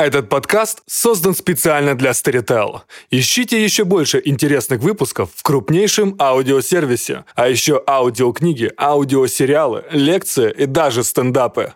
[0.00, 2.80] Этот подкаст создан специально для Storytel.
[3.10, 11.04] Ищите еще больше интересных выпусков в крупнейшем аудиосервисе, а еще аудиокниги, аудиосериалы, лекции и даже
[11.04, 11.74] стендапы.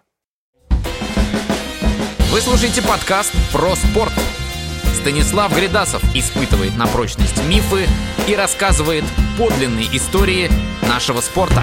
[0.70, 4.14] Вы слушаете подкаст про спорт.
[5.02, 7.86] Станислав Гридасов испытывает на прочность мифы
[8.26, 9.04] и рассказывает
[9.36, 10.48] подлинные истории
[10.88, 11.62] нашего спорта.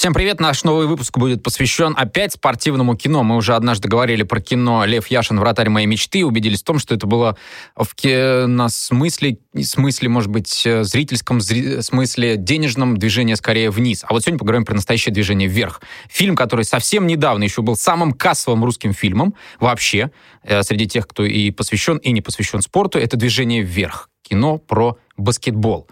[0.00, 0.40] Всем привет!
[0.40, 3.22] Наш новый выпуск будет посвящен опять спортивному кино.
[3.22, 5.38] Мы уже однажды говорили про кино «Лев Яшин.
[5.38, 7.36] Вратарь моей мечты» убедились в том, что это было
[7.76, 11.82] в киносмысле, смысле, может быть, э, зрительском зри...
[11.82, 14.02] смысле, денежном движение скорее вниз.
[14.08, 15.82] А вот сегодня поговорим про настоящее движение вверх.
[16.08, 20.12] Фильм, который совсем недавно еще был самым кассовым русским фильмом вообще,
[20.44, 24.08] э, среди тех, кто и посвящен, и не посвящен спорту, это «Движение вверх».
[24.22, 25.88] Кино про баскетбол.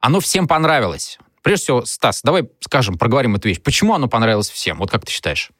[0.00, 1.18] Оно всем понравилось.
[1.50, 3.60] Прежде всего, Стас, давай скажем, проговорим эту вещь.
[3.60, 4.78] Почему оно понравилось всем?
[4.78, 5.50] Вот как ты считаешь?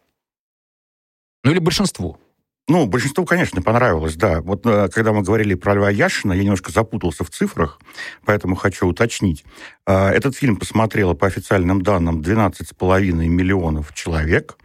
[1.43, 2.17] Ну или большинству?
[2.69, 4.41] Ну, большинству, конечно, понравилось, да.
[4.41, 7.81] Вот э, когда мы говорили про Льва Яшина, я немножко запутался в цифрах,
[8.25, 9.45] поэтому хочу уточнить.
[9.85, 14.59] Э, этот фильм посмотрело по официальным данным 12,5 миллионов человек,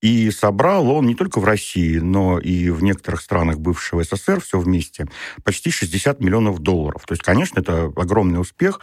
[0.00, 4.58] и собрал он не только в России, но и в некоторых странах бывшего СССР все
[4.58, 5.08] вместе
[5.44, 7.04] почти 60 миллионов долларов.
[7.06, 8.80] То есть, конечно, это огромный успех.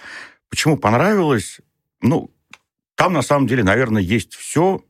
[0.50, 1.60] Почему понравилось?
[2.02, 2.32] Ну,
[2.96, 4.84] там на самом деле, наверное, есть все,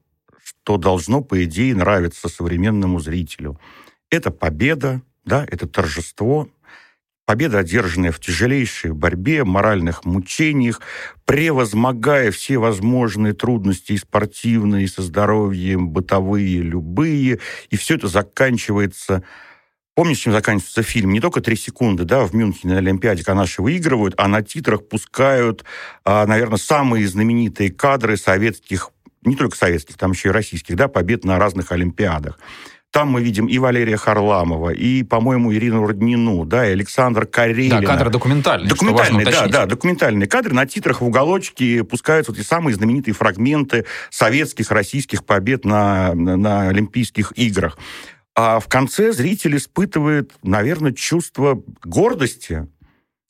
[0.44, 3.60] что должно, по идее, нравиться современному зрителю.
[4.10, 6.50] Это победа, да, это торжество,
[7.26, 10.80] победа, одержанная в тяжелейшей борьбе, моральных мучениях,
[11.26, 19.24] превозмогая все возможные трудности и спортивные, и со здоровьем, бытовые, любые, и все это заканчивается
[19.98, 21.12] Помнишь, чем заканчивается фильм?
[21.12, 24.88] Не только три секунды, да, в Мюнхене на Олимпиаде, когда наши выигрывают, а на титрах
[24.88, 25.66] пускают,
[26.06, 28.92] а, наверное, самые знаменитые кадры советских,
[29.24, 32.38] не только советских, там еще и российских, да, побед на разных Олимпиадах.
[32.92, 37.82] Там мы видим и Валерия Харламова, и, по-моему, Ирину Роднину, да, и Александр Карелина.
[37.82, 38.70] Да, кадры документальные.
[38.70, 40.54] Документальные, да, да, документальные кадры.
[40.54, 46.70] На титрах в уголочке пускаются вот эти самые знаменитые фрагменты советских, российских побед на, на
[46.70, 47.80] Олимпийских играх.
[48.38, 52.68] А в конце зритель испытывает, наверное, чувство гордости,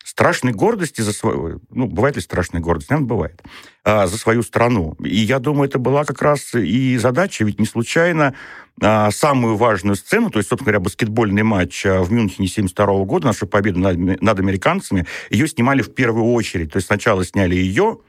[0.03, 1.61] страшной гордости за свою...
[1.69, 2.89] Ну, бывает ли страшная гордость?
[2.89, 3.41] Наверное, бывает.
[3.85, 4.97] А, за свою страну.
[5.01, 8.33] И я думаю, это была как раз и задача, ведь не случайно
[8.81, 13.27] а, самую важную сцену, то есть, собственно говоря, баскетбольный матч а, в Мюнхене 72 года,
[13.27, 16.73] нашу победу над, над американцами, ее снимали в первую очередь.
[16.73, 17.99] То есть сначала сняли ее,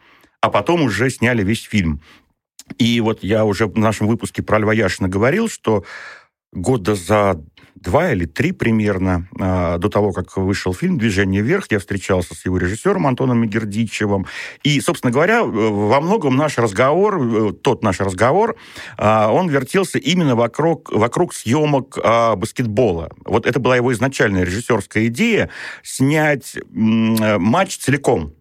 [0.40, 2.00] а потом уже сняли весь фильм.
[2.76, 5.84] И вот я уже в нашем выпуске про Льва Яшина говорил, что
[6.52, 7.40] года за
[7.74, 12.44] два или три примерно а, до того, как вышел фильм «Движение вверх», я встречался с
[12.44, 14.26] его режиссером Антоном Мегердичевым.
[14.62, 18.56] И, собственно говоря, во многом наш разговор, э, тот наш разговор,
[18.96, 23.10] а, он вертелся именно вокруг, вокруг съемок а, баскетбола.
[23.24, 25.50] Вот это была его изначальная режиссерская идея
[25.82, 28.34] снять матч целиком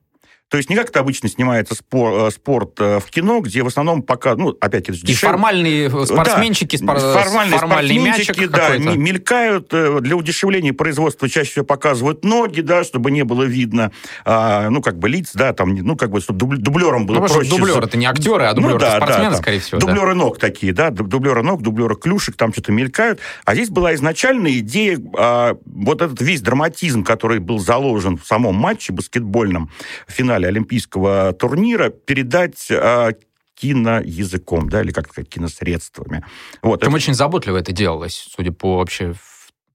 [0.49, 3.67] то есть не как это обычно снимается спор, э, спорт э, в кино, где в
[3.67, 5.13] основном пока, ну, опять это дешевле.
[5.13, 7.21] И формальные спортсменчики, да, спор...
[7.21, 13.25] формальные спортсменчики, да, мелькают э, для удешевления производства чаще всего показывают ноги, да, чтобы не
[13.25, 13.91] было видно,
[14.23, 17.49] а, ну, как бы лиц, да, там, ну, как бы, чтобы дублерам было ну, проще.
[17.49, 19.79] Дублер это не актеры, а дублеры ну, да, спортсмены, да, скорее всего.
[19.79, 20.15] Дублеры да.
[20.15, 23.19] ног такие, да, дублеры ног, дублеры клюшек, там что-то мелькают.
[23.43, 28.55] А здесь была изначальная идея, а, вот этот весь драматизм, который был заложен в самом
[28.55, 29.69] матче баскетбольном,
[30.07, 33.11] в финале финале олимпийского турнира передать а,
[33.55, 36.23] киноязыком, да, или как сказать, киносредствами.
[36.61, 36.95] Вот, Там это...
[36.95, 39.13] очень заботливо это делалось, судя по вообще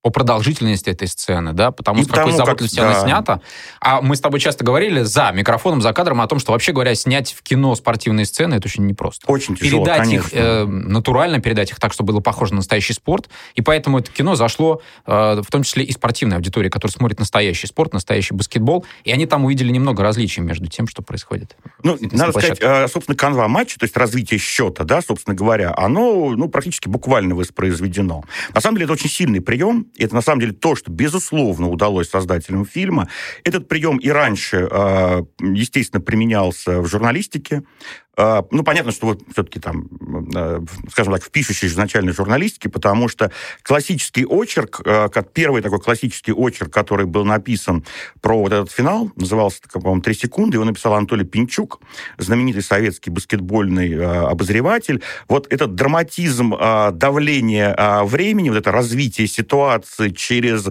[0.02, 3.00] по продолжительности этой сцены, да, потому и что потому, какой заботливости как, она да.
[3.00, 3.40] снята.
[3.80, 6.94] А мы с тобой часто говорили за микрофоном, за кадром о том, что вообще говоря,
[6.96, 9.30] снять в кино спортивные сцены это очень непросто.
[9.30, 10.26] Очень тяжело, Передать конечно.
[10.26, 13.28] их э, натурально, передать их так, чтобы было похоже на настоящий спорт.
[13.54, 17.68] И поэтому это кино зашло э, в том числе и спортивной аудитории, которая смотрит настоящий
[17.68, 18.84] спорт, настоящий баскетбол.
[19.04, 21.56] И они там увидели немного различий между тем, что происходит.
[21.84, 26.30] Ну, надо сказать, э, собственно, канва матча, то есть развитие счета, да, собственно говоря, оно
[26.30, 28.24] ну, практически буквально воспроизведено.
[28.52, 32.08] На самом деле это очень сильный прием, это на самом деле то, что, безусловно, удалось
[32.08, 33.08] создателям фильма.
[33.44, 37.62] Этот прием и раньше, а, естественно, применялся в журналистике.
[38.16, 39.88] А, ну, понятно, что вот все-таки там,
[40.34, 43.30] а, скажем так, в пишущей изначальной журналистике, потому что
[43.62, 47.84] классический очерк, как первый такой классический очерк, который был написан
[48.20, 51.80] про вот этот финал, назывался, по-моему, «Три секунды», его написал Анатолий Пинчук,
[52.18, 55.02] знаменитый советский баскетбольный обозреватель.
[55.28, 56.54] Вот этот драматизм
[56.92, 60.68] давления времени, вот это развитие ситуации через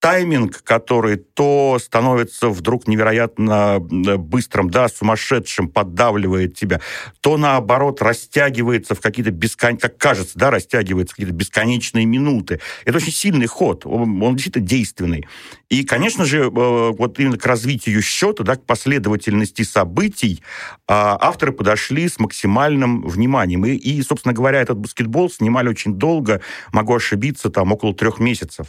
[0.00, 6.80] тайминг, который то становится вдруг невероятно быстрым, да, сумасшедшим, поддавливает тебя,
[7.20, 12.60] то наоборот растягивается в какие-то бесконечные, как кажется, да, растягивается в какие-то бесконечные минуты.
[12.84, 15.26] Это очень сильный ход, он, он действительно действенный.
[15.68, 20.42] И, конечно же, э, вот именно к развитию счета, да, к последовательности событий
[20.88, 23.64] а, авторы подошли с максимальным вниманием.
[23.66, 26.40] И, и, собственно говоря, этот баскетбол снимали очень долго,
[26.72, 28.68] могу ошибиться, там около трех месяцев.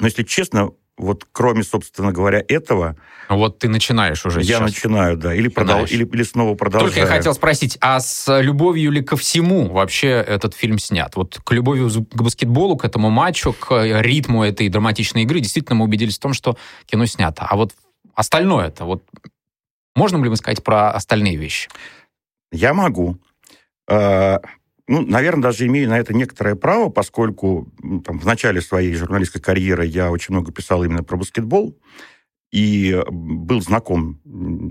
[0.00, 2.96] Но, если честно, вот кроме, собственно говоря, этого...
[3.28, 4.60] Вот ты начинаешь уже Я сейчас.
[4.60, 5.34] начинаю, да.
[5.34, 5.84] Или, продол...
[5.84, 6.92] или, или снова продолжаю.
[6.92, 11.14] Только я хотел спросить, а с любовью ли ко всему вообще этот фильм снят?
[11.16, 15.84] Вот к любовью к баскетболу, к этому матчу, к ритму этой драматичной игры действительно мы
[15.84, 17.46] убедились в том, что кино снято.
[17.48, 17.72] А вот
[18.14, 19.02] остальное-то, вот
[19.94, 21.68] можно ли мы сказать про остальные вещи?
[22.52, 23.16] Я могу.
[24.90, 27.72] Ну, наверное, даже имею на это некоторое право, поскольку
[28.04, 31.78] там, в начале своей журналистской карьеры я очень много писал именно про баскетбол
[32.50, 34.20] и был знаком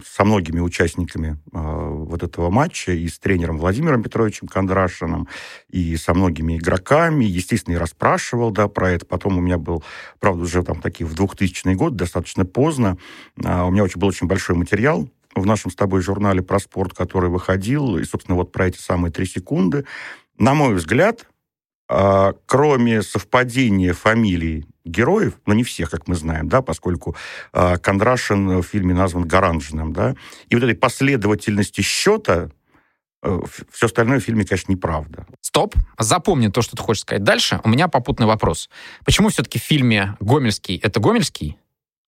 [0.06, 5.30] со многими участниками э, вот этого матча, и с тренером Владимиром Петровичем Кондрашиным,
[5.70, 9.06] и со многими игроками, естественно, и расспрашивал, да, про это.
[9.06, 9.86] Потом у меня был,
[10.20, 12.98] правда, уже там такие в 2000 год, достаточно поздно,
[13.42, 16.94] э, у меня очень, был очень большой материал в нашем с тобой журнале про спорт,
[16.94, 19.86] который выходил, и, собственно, вот про эти самые три секунды.
[20.38, 21.26] На мой взгляд,
[21.90, 27.16] а, кроме совпадения фамилий героев, но не всех, как мы знаем, да, поскольку
[27.52, 30.16] а, Кондрашин в фильме назван Гаранжиным, да,
[30.50, 32.50] и вот этой последовательности счета
[33.24, 33.40] э,
[33.72, 35.26] все остальное в фильме, конечно, неправда.
[35.42, 35.76] Стоп.
[35.98, 37.60] Запомни то, что ты хочешь сказать дальше.
[37.64, 38.70] У меня попутный вопрос.
[39.04, 41.58] Почему все-таки в фильме Гомельский это Гомельский,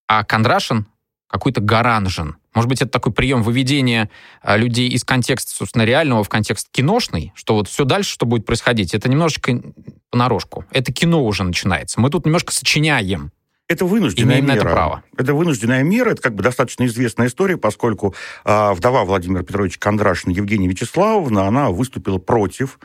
[0.08, 0.86] а Кондрашин
[1.32, 2.38] какой-то Гаранжин?
[2.54, 4.10] Может быть, это такой прием выведения
[4.42, 8.46] а, людей из контекста, собственно, реального в контекст киношный, что вот все дальше, что будет
[8.46, 9.62] происходить, это немножечко
[10.10, 10.66] понарошку.
[10.72, 12.02] Это кино уже начинается.
[12.02, 13.32] Мы тут немножко сочиняем.
[13.72, 14.58] Это вынужденная Имеем мера.
[14.58, 15.04] это право.
[15.18, 18.14] Это вынужденная мера, это как бы достаточно известная история, поскольку
[18.44, 22.80] э, вдова Владимира Петровича Кондрашина, Евгения Вячеславовна, она выступила против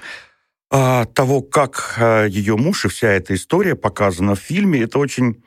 [0.70, 4.82] э, того, как э, ее муж и вся эта история показана в фильме.
[4.82, 5.42] Это очень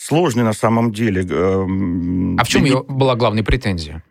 [0.00, 1.22] сложный на самом деле.
[1.22, 4.02] Эм, а в чем ее была главная претензия?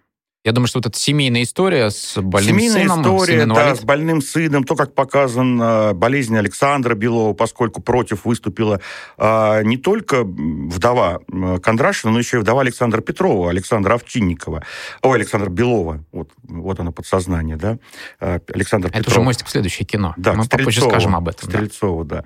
[0.45, 3.01] Я думаю, что вот эта семейная история с больным семейная сыном.
[3.01, 8.79] история, да, с больным сыном, то, как показан болезнь Александра Белова, поскольку против выступила
[9.17, 11.19] э, не только вдова
[11.61, 14.63] Кондрашина, но еще и вдова Александра Петрова, Александра Овчинникова.
[15.01, 16.05] Ой, Александра Белова.
[16.13, 17.77] Вот, вот оно подсознание, да.
[18.21, 19.17] Э, Александр Это Петров.
[19.17, 20.13] уже мостик в следующее кино.
[20.15, 21.49] Да, Мы попозже скажем об этом.
[21.49, 22.15] Стрельцова, да.
[22.15, 22.25] да.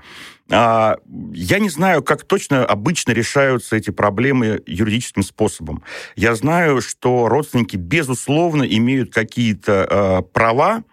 [0.51, 0.98] А,
[1.34, 5.84] я не знаю, как точно обычно решаются эти проблемы юридическим способом.
[6.16, 10.84] Я знаю, что родственники, безусловно, имеют какие-то э, права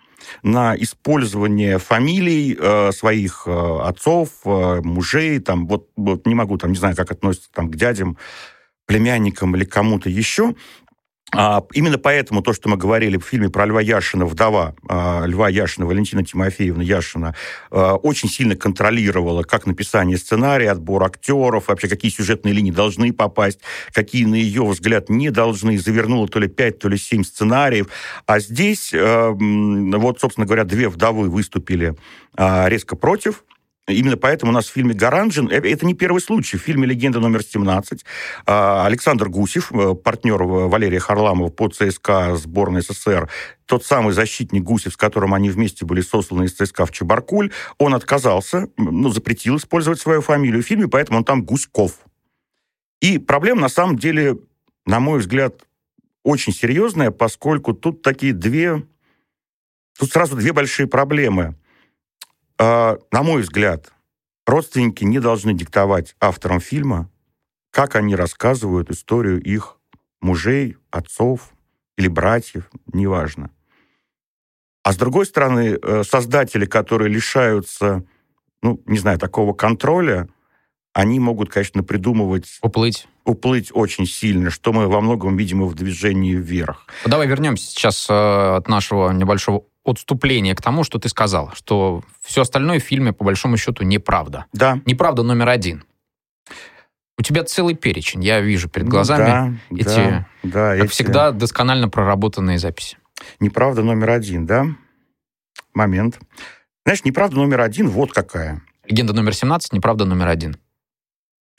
[0.42, 6.70] на использование фамилий э, своих э, отцов, э, мужей, там, вот, вот не могу, там,
[6.70, 8.16] не знаю, как относятся там, к дядям,
[8.86, 10.56] племянникам или кому-то еще,
[11.32, 15.48] а, именно поэтому то, что мы говорили в фильме про Льва Яшина, вдова а, Льва
[15.48, 17.34] Яшина, Валентина Тимофеевна Яшина,
[17.70, 23.60] а, очень сильно контролировала как написание сценария, отбор актеров, вообще какие сюжетные линии должны попасть,
[23.92, 25.78] какие, на ее взгляд, не должны.
[25.78, 27.88] Завернула то ли пять, то ли семь сценариев.
[28.26, 31.94] А здесь, вот, собственно говоря, две вдовы выступили
[32.36, 33.44] резко против
[33.90, 36.56] Именно поэтому у нас в фильме «Гаранжин» это не первый случай.
[36.56, 38.00] В фильме «Легенда номер 17»
[38.46, 43.28] а, Александр Гусев, э, партнер Валерия Харламова по ЦСКА сборной СССР,
[43.66, 47.94] тот самый защитник Гусев, с которым они вместе были сосланы из ЦСКА в Чебаркуль, он
[47.94, 51.92] отказался, ну, запретил использовать свою фамилию в фильме, поэтому он там Гуськов.
[53.00, 54.38] И проблема, на самом деле,
[54.86, 55.64] на мой взгляд,
[56.22, 58.86] очень серьезная, поскольку тут такие две...
[59.98, 61.54] Тут сразу две большие проблемы.
[62.62, 63.90] А, на мой взгляд,
[64.46, 67.08] родственники не должны диктовать авторам фильма,
[67.70, 69.78] как они рассказывают историю их
[70.20, 71.52] мужей, отцов
[71.96, 73.50] или братьев, неважно.
[74.82, 78.04] А с другой стороны, э, создатели, которые лишаются,
[78.62, 80.28] ну, не знаю, такого контроля,
[80.92, 82.58] они могут, конечно, придумывать...
[82.60, 83.08] Уплыть.
[83.24, 86.86] Уплыть очень сильно, что мы во многом видим и в движении вверх.
[87.06, 92.42] Давай вернемся сейчас э, от нашего небольшого отступление к тому, что ты сказал, что все
[92.42, 94.46] остальное в фильме, по большому счету, неправда.
[94.52, 94.80] Да.
[94.84, 95.84] Неправда номер один.
[97.18, 100.92] У тебя целый перечень, я вижу перед глазами да, эти, да, да, как эти...
[100.92, 102.96] всегда, досконально проработанные записи.
[103.40, 104.66] Неправда номер один, да?
[105.74, 106.18] Момент.
[106.84, 108.62] Знаешь, неправда номер один вот какая.
[108.86, 110.56] Легенда номер 17, неправда номер один.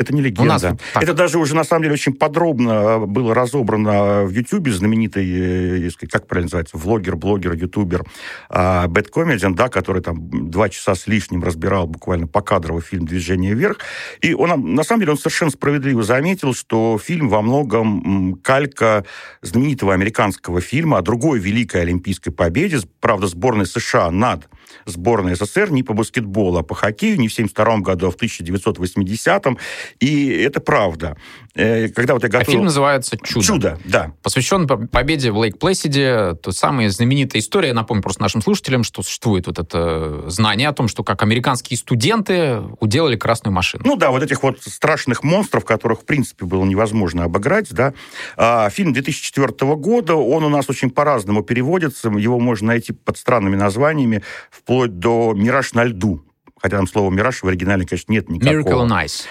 [0.01, 0.43] Это не легенда.
[0.43, 0.65] У нас
[0.95, 5.89] это даже уже, на самом деле, очень подробно э, было разобрано в Ютубе, знаменитый, э,
[6.09, 8.03] как правильно называется, влогер, блогер, ютубер
[8.49, 13.77] Бэт Комедиан, да, который там два часа с лишним разбирал буквально покадровый фильм «Движение вверх».
[14.21, 19.05] И он, на самом деле, он совершенно справедливо заметил, что фильм во многом калька
[19.41, 24.47] знаменитого американского фильма о другой великой олимпийской победе, правда, сборной США над
[24.85, 29.57] сборной СССР не по баскетболу, а по хоккею, не в 1972 году, а в 1980-м.
[29.99, 31.17] И это правда.
[31.55, 32.47] Э, когда вот я готовил...
[32.47, 33.45] А фильм называется «Чудо».
[33.45, 34.13] «Чудо», да.
[34.23, 36.35] Посвящен победе в Лейк-Плэсиде.
[36.35, 37.69] То самая знаменитая история.
[37.69, 41.77] Я напомню просто нашим слушателям, что существует вот это знание о том, что как американские
[41.77, 43.83] студенты уделали красную машину.
[43.85, 47.93] Ну да, вот этих вот страшных монстров, которых, в принципе, было невозможно обыграть, да.
[48.37, 52.09] А, фильм 2004 года, он у нас очень по-разному переводится.
[52.09, 54.23] Его можно найти под странными названиями,
[54.61, 56.23] вплоть до «Мираж на льду».
[56.59, 58.85] Хотя там слова «мираж» в оригинале, конечно, нет никакого.
[58.85, 59.25] Miracle on Ice.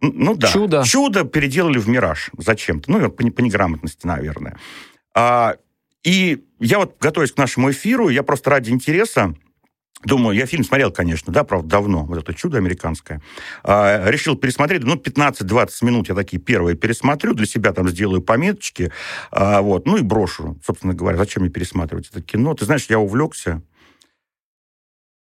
[0.00, 0.48] Ну да.
[0.48, 0.82] Чудо.
[0.84, 2.90] Чудо переделали в «Мираж» зачем-то.
[2.90, 4.56] Ну, по, по неграмотности, наверное.
[5.14, 5.56] А,
[6.04, 9.34] и я вот, готовясь к нашему эфиру, я просто ради интереса
[10.04, 13.22] Думаю, я фильм смотрел, конечно, да, правда, давно, вот это «Чудо» американское.
[13.64, 18.92] А, решил пересмотреть, ну, 15-20 минут я такие первые пересмотрю, для себя там сделаю пометочки,
[19.30, 22.52] а, вот, ну и брошу, собственно говоря, зачем мне пересматривать это кино.
[22.54, 23.62] Ты знаешь, я увлекся,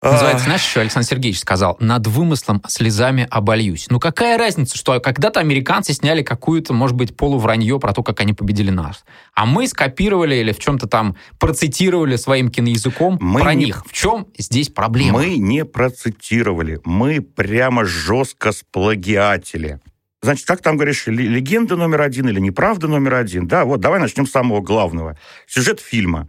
[0.02, 3.88] Называется, знаешь, еще Александр Сергеевич сказал, над вымыслом слезами обольюсь.
[3.90, 8.34] Ну какая разница, что когда-то американцы сняли какую-то, может быть, полувранье про то, как они
[8.34, 9.06] победили нас.
[9.34, 13.66] А мы скопировали или в чем-то там процитировали своим киноязыком мы про не...
[13.66, 13.84] них.
[13.88, 15.18] В чем здесь проблема?
[15.20, 19.80] Мы не процитировали, мы прямо жестко сплагиатели.
[20.22, 23.48] Значит, как там говоришь, легенда номер один или неправда номер один?
[23.48, 25.18] Да, вот давай начнем с самого главного.
[25.48, 26.28] Сюжет фильма.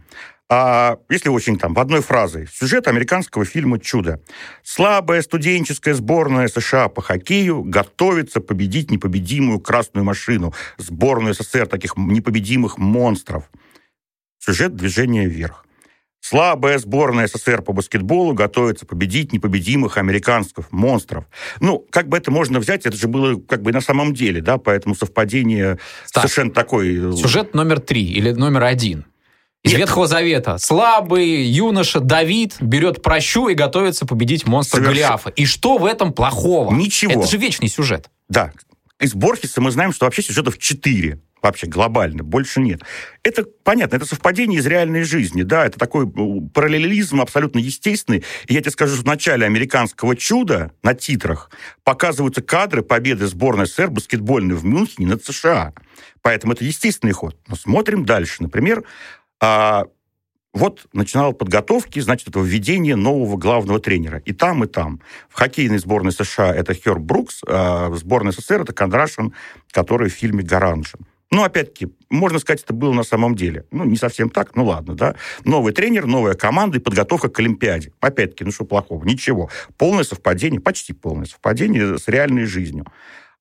[0.51, 4.19] А если очень там, в одной фразой, сюжет американского фильма «Чудо».
[4.63, 12.79] Слабая студенческая сборная США по хоккею готовится победить непобедимую красную машину, сборную СССР таких непобедимых
[12.79, 13.43] монстров.
[14.39, 15.65] Сюжет «Движение вверх».
[16.19, 21.25] Слабая сборная СССР по баскетболу готовится победить непобедимых американских монстров.
[21.61, 24.57] Ну, как бы это можно взять, это же было как бы на самом деле, да,
[24.57, 25.77] поэтому совпадение
[26.11, 26.23] так.
[26.23, 27.13] совершенно такой...
[27.13, 29.05] Э, сюжет номер три или номер один
[29.63, 29.81] из Нет.
[29.81, 30.57] Ветхого Завета.
[30.57, 34.93] Слабый юноша Давид берет прощу и готовится победить монстра Соверш...
[34.93, 35.29] Голиафа.
[35.31, 36.73] И что в этом плохого?
[36.73, 37.11] Ничего.
[37.11, 38.09] Это же вечный сюжет.
[38.29, 38.53] Да.
[38.99, 42.81] Из Борхеса мы знаем, что вообще сюжетов четыре вообще глобально, больше нет.
[43.23, 48.23] Это понятно, это совпадение из реальной жизни, да, это такой э, параллелизм абсолютно естественный.
[48.47, 51.49] И я тебе скажу, что в начале американского чуда на титрах
[51.83, 55.73] показываются кадры победы сборной СССР баскетбольной в Мюнхене над США.
[56.21, 57.37] Поэтому это естественный ход.
[57.47, 58.43] Но смотрим дальше.
[58.43, 58.83] Например,
[59.41, 59.85] а
[60.53, 64.19] вот начинал подготовки, значит, это введение нового главного тренера.
[64.25, 64.99] И там, и там.
[65.29, 69.33] В хоккейной сборной США это Херб Брукс, а в сборной СССР это Кондрашин,
[69.71, 71.05] который в фильме «Гаранжин».
[71.31, 73.65] Ну, опять-таки, можно сказать, это было на самом деле.
[73.69, 75.15] Ну, не совсем так, ну ладно, да.
[75.45, 77.93] Новый тренер, новая команда и подготовка к Олимпиаде.
[77.99, 79.05] Опять-таки, ну что плохого?
[79.05, 79.51] Ничего.
[79.77, 82.87] Полное совпадение, почти полное совпадение с реальной жизнью.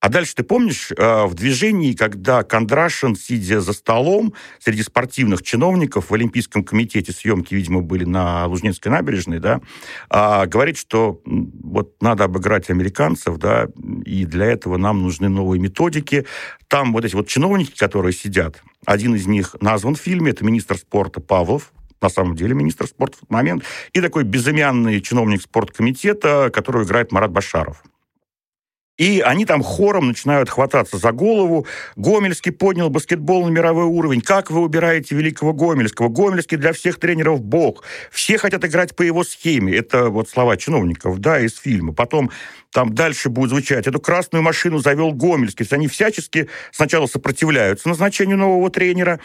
[0.01, 6.11] А дальше ты помнишь, э, в движении, когда Кондрашин, сидя за столом среди спортивных чиновников
[6.11, 9.61] в Олимпийском комитете, съемки, видимо, были на Лужнецкой набережной, да,
[10.09, 13.69] а, говорит, что вот надо обыграть американцев, да,
[14.05, 16.27] и для этого нам нужны новые методики.
[16.69, 20.77] Там вот эти вот чиновники, которые сидят, один из них назван в фильме, это министр
[20.77, 26.51] спорта Павлов, на самом деле министр спорта в этот момент, и такой безымянный чиновник спорткомитета,
[26.55, 27.83] которого играет Марат Башаров.
[28.99, 31.67] И они там хором начинают хвататься за голову.
[31.95, 34.21] Гомельский поднял баскетбол на мировой уровень.
[34.21, 36.09] Как вы убираете великого Гомельского?
[36.09, 37.85] Гомельский для всех тренеров бог.
[38.11, 39.75] Все хотят играть по его схеме.
[39.77, 41.95] Это вот слова чиновников, да, из фильма.
[41.95, 42.31] Потом
[42.73, 43.87] там дальше будет звучать.
[43.87, 45.63] Эту красную машину завел Гомельский.
[45.63, 49.21] Есть они всячески сначала сопротивляются назначению нового тренера,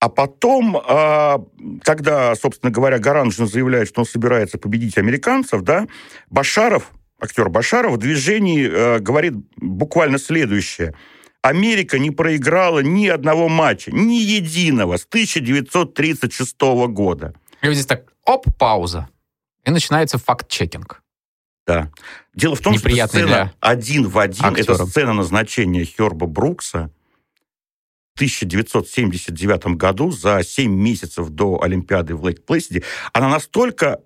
[0.00, 1.44] а потом, а,
[1.84, 5.86] когда, собственно говоря, Гаранжин заявляет, что он собирается победить американцев, да,
[6.28, 6.90] Башаров
[7.22, 10.94] актер Башаров в движении э, говорит буквально следующее.
[11.40, 17.34] Америка не проиграла ни одного матча, ни единого с 1936 года.
[17.62, 19.08] И вот здесь так, оп, пауза.
[19.64, 21.02] И начинается факт-чекинг.
[21.66, 21.90] Да.
[22.34, 24.74] Дело в том, Неприятный что сцена один в один, актера.
[24.74, 26.90] это сцена назначения Херба Брукса
[28.14, 34.00] в 1979 году, за 7 месяцев до Олимпиады в Лейк-Плэсиде, она настолько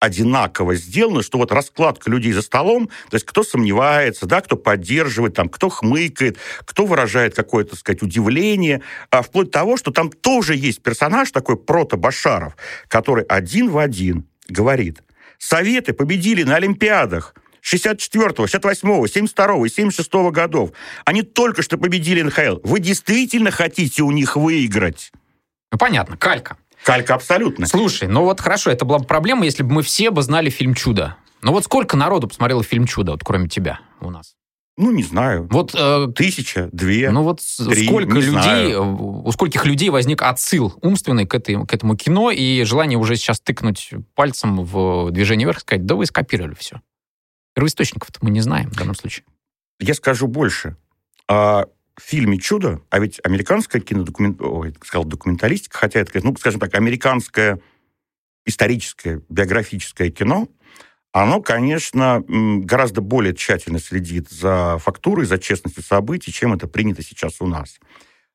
[0.00, 5.34] одинаково сделано, что вот раскладка людей за столом, то есть кто сомневается, да, кто поддерживает,
[5.34, 10.10] там, кто хмыкает, кто выражает какое-то, так сказать, удивление, а вплоть до того, что там
[10.10, 12.54] тоже есть персонаж такой прото-Башаров,
[12.88, 15.02] который один в один говорит,
[15.38, 20.70] Советы победили на Олимпиадах, 64-го, 68-го, 72-го и 76-го годов.
[21.04, 22.60] Они только что победили НХЛ.
[22.62, 25.12] Вы действительно хотите у них выиграть?
[25.72, 26.56] Ну, понятно, калька.
[26.84, 27.66] Калька абсолютно.
[27.66, 30.74] Слушай, ну вот хорошо, это была бы проблема, если бы мы все бы знали фильм
[30.74, 31.16] «Чудо».
[31.40, 34.34] Ну вот сколько народу посмотрело фильм «Чудо», вот кроме тебя у нас?
[34.76, 35.46] Ну, не знаю.
[35.50, 39.22] Вот, э, Тысяча, две, ну вот три, сколько людей, знаю.
[39.24, 43.40] у скольких людей возник отсыл умственный к, этой, к этому кино и желание уже сейчас
[43.40, 46.80] тыкнуть пальцем в движение вверх и сказать, да вы скопировали все.
[47.54, 49.24] Первоисточников-то мы не знаем в данном случае.
[49.78, 50.76] Я скажу больше.
[51.28, 54.40] А, в фильме «Чудо», а ведь американская кинодокумент...
[54.84, 57.60] Сказал документалистика, хотя это, ну, скажем так, американское
[58.46, 60.48] историческое, биографическое кино,
[61.12, 67.40] оно, конечно, гораздо более тщательно следит за фактурой, за честностью событий, чем это принято сейчас
[67.40, 67.78] у нас.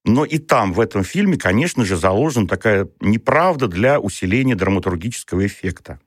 [0.06, 6.00] Но и там, в этом фильме, конечно же, заложена такая неправда для усиления драматургического эффекта.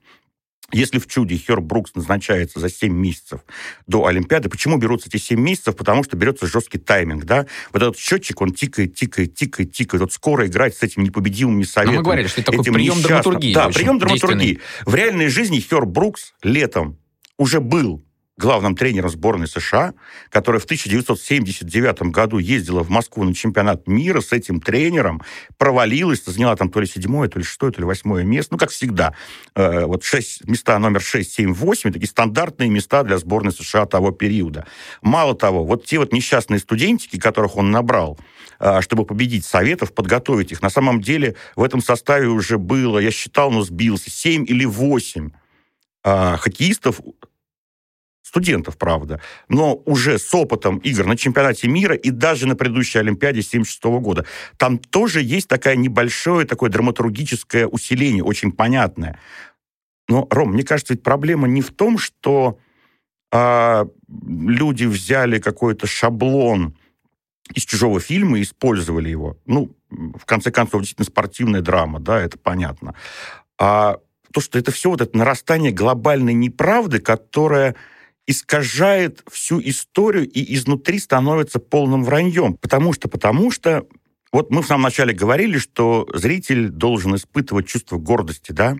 [0.71, 3.41] Если в «Чуде» Хер Брукс назначается за 7 месяцев
[3.87, 5.77] до Олимпиады, почему берутся эти 7 месяцев?
[5.77, 7.47] Потому что берется жесткий тайминг, да?
[7.73, 10.01] Вот этот счетчик, он тикает, тикает, тикает, тикает.
[10.01, 11.97] Вот скоро играть с этими непобедимыми советами.
[11.97, 13.09] Но мы говорили, что это такой этим прием несчастным.
[13.09, 13.55] драматургии.
[13.55, 14.61] Да, прием драматургии.
[14.87, 16.99] В реальной жизни Хер Брукс летом
[17.37, 18.03] уже был
[18.39, 19.93] главным тренером сборной США,
[20.31, 25.23] которая в 1979 году ездила в Москву на чемпионат мира с этим тренером,
[25.59, 28.55] провалилась, заняла там то ли седьмое, то ли шестое, то ли восьмое место.
[28.55, 29.15] Ну, как всегда.
[29.55, 34.13] Э, вот шесть, места номер 6, 7, 8, такие стандартные места для сборной США того
[34.13, 34.67] периода.
[35.03, 38.19] Мало того, вот те вот несчастные студентики, которых он набрал,
[38.61, 43.11] э, чтобы победить Советов, подготовить их, на самом деле в этом составе уже было, я
[43.11, 45.31] считал, но сбился, 7 или 8
[46.05, 47.01] а, хоккеистов,
[48.33, 53.43] студентов, правда, но уже с опытом игр на чемпионате мира и даже на предыдущей Олимпиаде
[53.43, 54.25] 76 года.
[54.57, 59.19] Там тоже есть такое небольшое такое драматургическое усиление, очень понятное.
[60.09, 62.59] Но, Ром, мне кажется, ведь проблема не в том, что
[63.31, 66.75] а, люди взяли какой-то шаблон
[67.55, 69.37] из чужого фильма и использовали его.
[69.45, 72.95] Ну, в конце концов, действительно спортивная драма, да, это понятно.
[73.59, 73.99] А
[74.33, 77.77] то, что это все вот это нарастание глобальной неправды, которая
[78.33, 82.55] искажает всю историю и изнутри становится полным враньем.
[82.55, 83.87] Потому что, потому что,
[84.33, 88.77] вот мы в самом начале говорили, что зритель должен испытывать чувство гордости, да?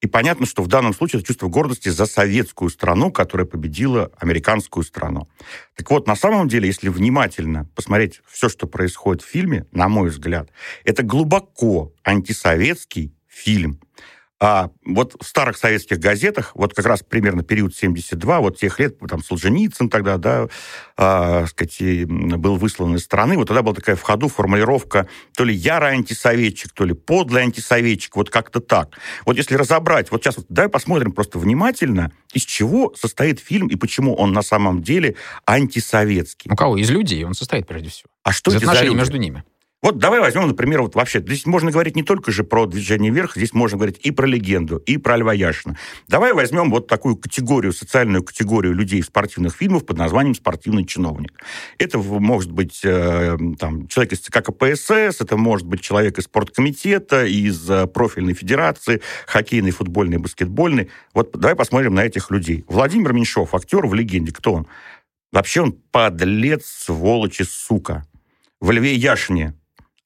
[0.00, 4.82] И понятно, что в данном случае это чувство гордости за советскую страну, которая победила американскую
[4.82, 5.28] страну.
[5.76, 10.10] Так вот, на самом деле, если внимательно посмотреть все, что происходит в фильме, на мой
[10.10, 10.50] взгляд,
[10.84, 13.80] это глубоко антисоветский фильм.
[14.38, 18.98] А вот в старых советских газетах, вот как раз примерно период 72, вот тех лет,
[19.08, 20.48] там Солженицын тогда, да,
[20.98, 25.54] а, сказать, был выслан из страны, вот тогда была такая в ходу формулировка то ли
[25.54, 28.98] ярый антисоветчик, то ли подлый антисоветчик, вот как-то так.
[29.24, 33.76] Вот если разобрать, вот сейчас вот давай посмотрим просто внимательно, из чего состоит фильм и
[33.76, 36.50] почему он на самом деле антисоветский.
[36.50, 36.76] У кого?
[36.76, 38.10] Из людей он состоит прежде всего.
[38.22, 38.96] А что Из это за люди?
[38.96, 39.44] между ними.
[39.86, 43.36] Вот давай возьмем, например, вот вообще, здесь можно говорить не только же про движение вверх,
[43.36, 45.78] здесь можно говорить и про легенду, и про Льва Яшина.
[46.08, 51.40] Давай возьмем вот такую категорию, социальную категорию людей в спортивных фильмах под названием «спортивный чиновник».
[51.78, 57.24] Это может быть э, там, человек из ЦК КПСС, это может быть человек из спорткомитета,
[57.24, 60.90] из э, профильной федерации, хоккейной, футбольной, баскетбольной.
[61.14, 62.64] Вот давай посмотрим на этих людей.
[62.66, 64.66] Владимир Меньшов, актер в «Легенде», кто он?
[65.30, 68.04] Вообще он подлец, сволочь и сука.
[68.60, 69.54] В «Льве Яшине»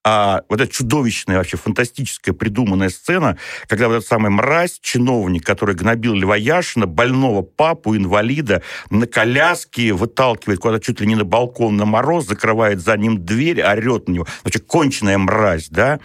[0.03, 3.37] а вот эта чудовищная, вообще фантастическая придуманная сцена,
[3.67, 9.93] когда вот этот самый мразь, чиновник, который гнобил Льва Яшина, больного папу, инвалида, на коляске
[9.93, 14.13] выталкивает куда-то чуть ли не на балкон на мороз, закрывает за ним дверь, орет на
[14.13, 14.27] него.
[14.43, 15.99] Вообще конченая мразь, да?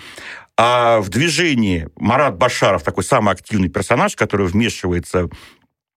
[0.58, 5.28] А в движении Марат Башаров, такой самый активный персонаж, который вмешивается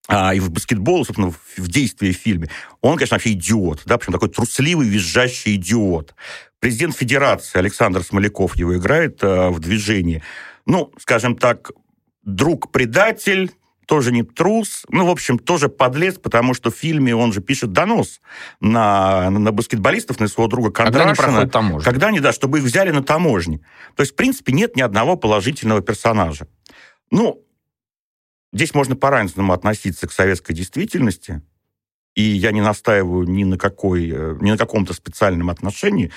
[0.10, 2.50] а, и в баскетбол, собственно, в, в действии в фильме,
[2.82, 6.16] он, конечно, вообще идиот, да, причем такой трусливый, визжащий идиот.
[6.60, 10.24] Президент Федерации Александр Смоляков его играет а, в движении.
[10.66, 11.72] Ну, скажем так,
[12.24, 13.52] друг-предатель,
[13.90, 17.72] тоже не трус, ну, в общем, тоже подлец, потому что в фильме он же пишет
[17.72, 18.22] донос
[18.60, 21.26] на, на баскетболистов, на своего друга Когда они Кондрашина.
[21.26, 21.84] проходят таможню.
[21.84, 23.62] Когда они, да, чтобы их взяли на таможне.
[23.96, 26.48] То есть, в принципе, нет ни одного положительного персонажа.
[27.10, 27.44] Ну,
[28.54, 31.42] здесь можно по-разному относиться к советской действительности,
[32.14, 36.12] и я не настаиваю ни на, какой, э, ни на каком-то специальном отношении,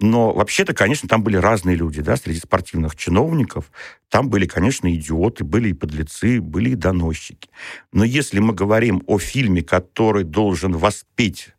[0.00, 3.72] но вообще-то, конечно, там были разные люди, да, среди спортивных чиновников.
[4.08, 7.50] Там были, конечно, идиоты, были и подлецы, были и доносчики.
[7.92, 11.50] Но если мы говорим о фильме, который должен воспеть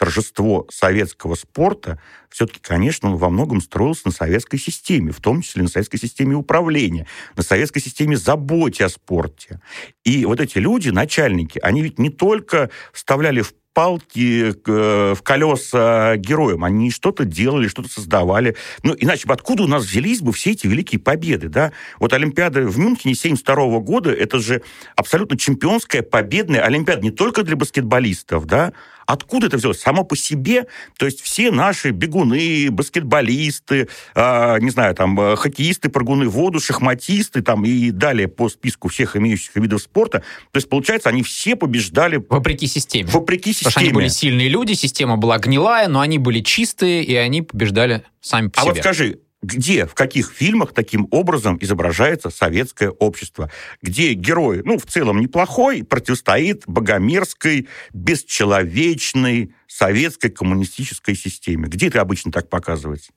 [0.00, 2.00] торжество советского спорта,
[2.30, 6.36] все-таки, конечно, он во многом строился на советской системе, в том числе на советской системе
[6.36, 9.60] управления, на советской системе заботе о спорте.
[10.04, 16.14] И вот эти люди, начальники, они ведь не только вставляли в палки э, в колеса
[16.18, 16.64] героям.
[16.64, 18.54] Они что-то делали, что-то создавали.
[18.82, 21.72] Ну, иначе бы откуда у нас взялись бы все эти великие победы, да?
[21.98, 24.60] Вот Олимпиада в Мюнхене 72 года, это же
[24.96, 28.74] абсолютно чемпионская победная Олимпиада не только для баскетболистов, да,
[29.10, 29.80] Откуда это взялось?
[29.80, 30.66] Само по себе,
[30.96, 36.60] то есть все наши бегуны, баскетболисты, э, не знаю, там, э, хоккеисты, прыгуны в воду,
[36.60, 40.20] шахматисты, там, и далее по списку всех имеющихся видов спорта.
[40.52, 42.24] То есть, получается, они все побеждали...
[42.28, 43.08] Вопреки системе.
[43.10, 43.69] Вопреки системе.
[43.74, 47.42] Потому что они были сильные люди, система была гнилая, но они были чистые, и они
[47.42, 48.70] побеждали сами по а себе.
[48.70, 54.78] А вот скажи, где, в каких фильмах таким образом изображается советское общество, где герой, ну,
[54.78, 61.68] в целом неплохой, противостоит богомерзкой, бесчеловечной советской коммунистической системе.
[61.68, 63.12] Где это обычно так показывается?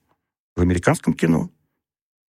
[0.56, 1.50] В американском кино.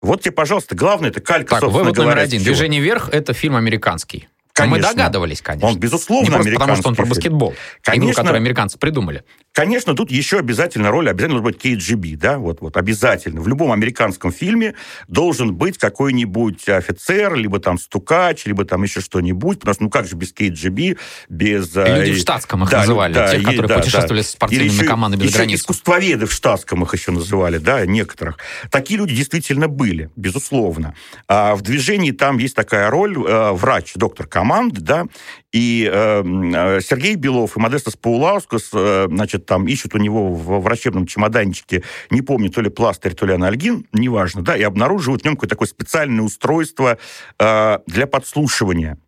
[0.01, 2.43] Вот тебе, пожалуйста, главное, это калька, так, вывод говоря, номер один.
[2.43, 4.27] «Движение вверх»— это фильм американский.
[4.55, 4.87] Конечно.
[4.87, 5.67] Мы догадывались, конечно.
[5.67, 7.53] Он, безусловно, Не просто потому, что он про баскетбол.
[7.81, 9.25] Конечно, игру, которую американцы придумали.
[9.51, 13.41] Конечно, тут еще обязательно роль, обязательно должен быть KGB, да, вот, вот, обязательно.
[13.41, 14.75] В любом американском фильме
[15.09, 20.07] должен быть какой-нибудь офицер, либо там стукач, либо там еще что-нибудь, потому что, ну, как
[20.07, 21.75] же без KGB, без...
[21.75, 24.27] Э, Люди в штатском их да, называли, да, тех, которые да, путешествовали да.
[24.27, 25.61] с спортивными командами еще за границу.
[25.61, 28.37] искусствоведы в штатском их еще называли, да, некоторых.
[28.71, 30.95] Такие люди действительно были, безусловно.
[31.27, 35.05] А в движении там есть такая роль, э, врач, доктор команды, да,
[35.51, 40.61] и эм, э, Сергей Белов и Модестас Паулаускас, э, значит, там ищут у него в
[40.61, 41.81] врачебном чемоданчике,
[42.11, 45.55] не помню, то ли пластырь, то ли анальгин, неважно, да, и обнаруживают в нем какое-то
[45.55, 46.99] такое специальное устройство
[47.39, 48.99] э, для подслушивания.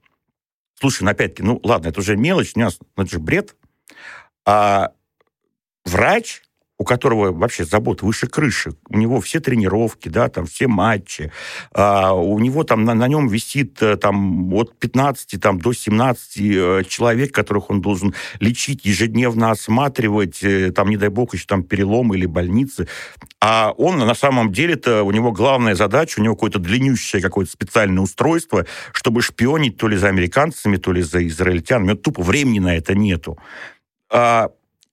[0.80, 3.56] Слушай, ну, опять-таки, ну, ладно, это уже мелочь, ну, это же бред.
[4.44, 4.92] А
[5.86, 6.42] врач
[6.80, 11.32] у которого вообще забот выше крыши, у него все тренировки, да, там все матчи,
[11.72, 16.38] а, у него там на, на нем висит э, там от 15 там, до 17
[16.38, 21.64] э, человек, которых он должен лечить, ежедневно осматривать, э, там, не дай бог, еще там
[21.64, 22.88] переломы или больницы.
[23.42, 28.04] А он на самом деле-то, у него главная задача, у него какое-то длиннющее какое-то специальное
[28.04, 31.92] устройство, чтобы шпионить то ли за американцами, то ли за израильтянами.
[31.92, 33.38] Вот тупо времени на это нету.
[34.12, 34.50] А,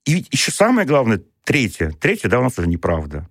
[0.07, 1.91] и еще самое главное, Третье.
[1.91, 3.29] Третье, да, у нас уже неправда.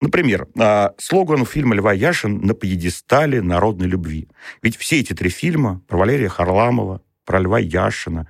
[0.00, 4.28] Например, а, слоган фильма Льва Яшин «На пьедестале народной любви».
[4.62, 8.28] Ведь все эти три фильма про Валерия Харламова, про Льва Яшина,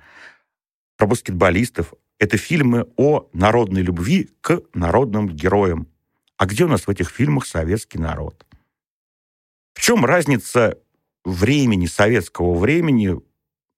[0.97, 5.87] про баскетболистов— это фильмы о народной любви к народным героям.
[6.37, 8.45] А где у нас в этих фильмах советский народ?
[9.73, 10.77] В чем разница
[11.25, 13.19] времени, советского времени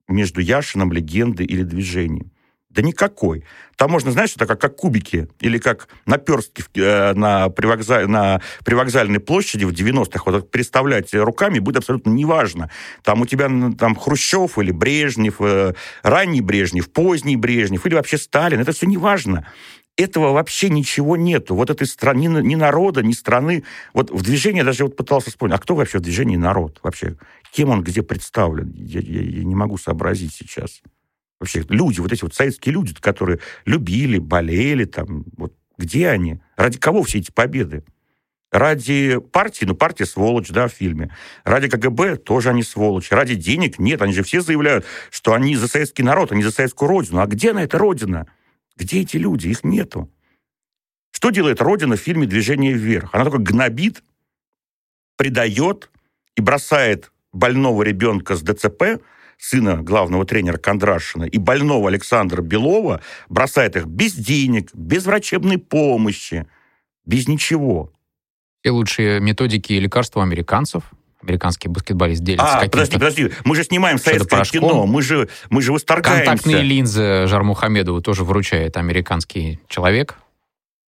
[0.07, 2.31] между Яшином, легендой или движением?
[2.69, 3.43] Да никакой.
[3.75, 9.19] Там можно, знаешь, это как, как кубики или как наперстки э, на, привокзаль, на привокзальной
[9.19, 10.23] площади в 90-х.
[10.25, 12.69] Вот представлять руками будет абсолютно неважно.
[13.03, 18.59] Там у тебя там Хрущев или Брежнев, э, ранний Брежнев, поздний Брежнев или вообще Сталин.
[18.59, 19.47] Это все неважно
[19.97, 21.55] этого вообще ничего нету.
[21.55, 23.63] Вот этой страны, ни, ни народа, ни страны.
[23.93, 26.79] Вот в движении даже вот пытался вспомнить, а кто вообще в движении народ?
[26.83, 27.17] Вообще,
[27.51, 28.71] кем он где представлен?
[28.75, 30.81] Я, я, я не могу сообразить сейчас.
[31.39, 36.39] Вообще, люди, вот эти вот советские люди, которые любили, болели, там, вот где они?
[36.55, 37.83] Ради кого все эти победы?
[38.51, 41.13] Ради партии, ну, партия сволочь, да, в фильме.
[41.43, 43.11] Ради КГБ тоже они сволочь.
[43.11, 46.89] Ради денег нет, они же все заявляют, что они за советский народ, они за советскую
[46.89, 47.19] родину.
[47.19, 48.25] А где она, эта родина?
[48.77, 49.49] Где эти люди?
[49.49, 50.09] Их нету.
[51.11, 53.13] Что делает Родина в фильме «Движение вверх»?
[53.13, 54.03] Она только гнобит,
[55.17, 55.89] предает
[56.35, 59.01] и бросает больного ребенка с ДЦП
[59.37, 66.47] сына главного тренера Кондрашина, и больного Александра Белова, бросает их без денег, без врачебной помощи,
[67.05, 67.91] без ничего.
[68.63, 70.83] И лучшие методики и лекарства американцев,
[71.21, 72.59] американский баскетболист делится.
[72.59, 76.25] А, подожди, подожди, мы же снимаем советское кино, мы же, мы же восторгаемся.
[76.25, 80.15] Контактные линзы Жармухамедову тоже вручает американский человек.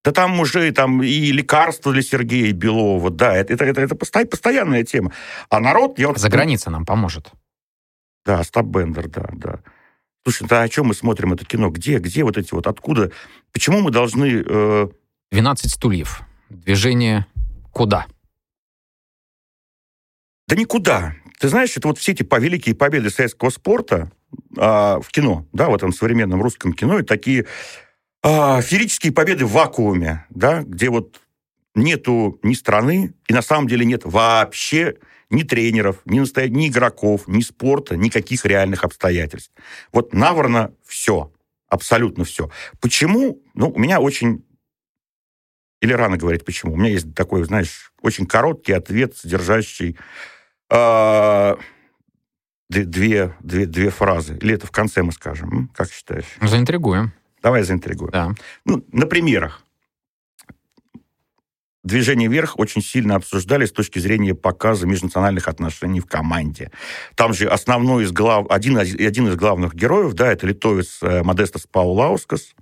[0.04, 4.84] Да там уже там и лекарства для Сергея Белова, да, это, это, это, это постоянная
[4.84, 5.14] тема.
[5.50, 5.98] А народ...
[5.98, 6.18] Я вот...
[6.18, 7.32] За граница нам поможет.
[8.26, 9.60] Да, Остап Бендер, да, да.
[10.24, 11.70] Слушай, да о чем мы смотрим это кино?
[11.70, 13.12] Где, где вот эти вот, откуда?
[13.52, 14.44] Почему мы должны...
[14.46, 14.88] Э...
[15.32, 16.22] 12 стульев.
[16.50, 17.26] Движение
[17.72, 18.06] куда?
[20.48, 21.16] Да никуда.
[21.40, 24.12] Ты знаешь, это вот все эти великие победы советского спорта
[24.58, 27.46] а, в кино, да, в этом современном русском кино, это такие
[28.22, 31.22] а, феерические победы в вакууме, да, где вот
[31.76, 34.96] нету ни страны, и на самом деле нет вообще
[35.34, 36.48] ни тренеров, ни, настоя...
[36.48, 39.52] ни игроков, ни спорта, никаких реальных обстоятельств.
[39.92, 41.32] Вот наврано все.
[41.68, 42.50] Абсолютно все.
[42.80, 43.42] Почему?
[43.56, 44.46] Ну, у меня очень...
[45.82, 46.74] Или рано говорить почему.
[46.74, 49.98] У меня есть такой, знаешь, очень короткий ответ, содержащий
[50.70, 51.56] э,
[52.70, 54.38] две, две, две фразы.
[54.38, 55.70] Или это в конце мы скажем?
[55.76, 56.26] Как считаешь?
[56.42, 57.12] Заинтригуем.
[57.42, 58.12] Давай заинтригуем.
[58.12, 58.34] Да.
[58.66, 59.63] Ну, на примерах.
[61.84, 66.72] Движение вверх очень сильно обсуждали с точки зрения показа межнациональных отношений в команде.
[67.16, 68.46] Там же основной из глав...
[68.50, 72.56] один, один из главных героев, да, это литовец э, Модестас Паулаускас,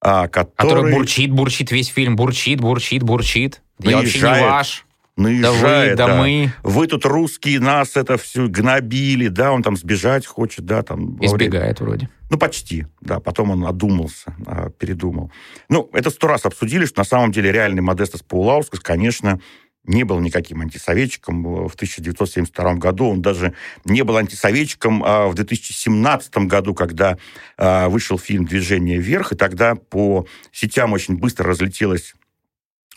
[0.00, 0.56] а, который...
[0.56, 3.62] который бурчит, бурчит весь фильм, бурчит, бурчит, бурчит.
[3.78, 4.84] Я вообще не ваш
[5.18, 5.96] наезжает.
[5.96, 6.52] Да вы, да, да мы.
[6.62, 11.16] Вы тут русские, нас это все гнобили, да, он там сбежать хочет, да, там.
[11.24, 12.08] Избегает вроде.
[12.30, 15.32] Ну, почти, да, потом он одумался, а, передумал.
[15.68, 19.40] Ну, это сто раз обсудили, что на самом деле реальный Модестас Паулаускас, конечно,
[19.84, 23.06] не был никаким антисоветчиком в 1972 году.
[23.06, 23.54] Он даже
[23.86, 27.16] не был антисоветчиком а в 2017 году, когда
[27.56, 32.14] а, вышел фильм «Движение вверх», и тогда по сетям очень быстро разлетелась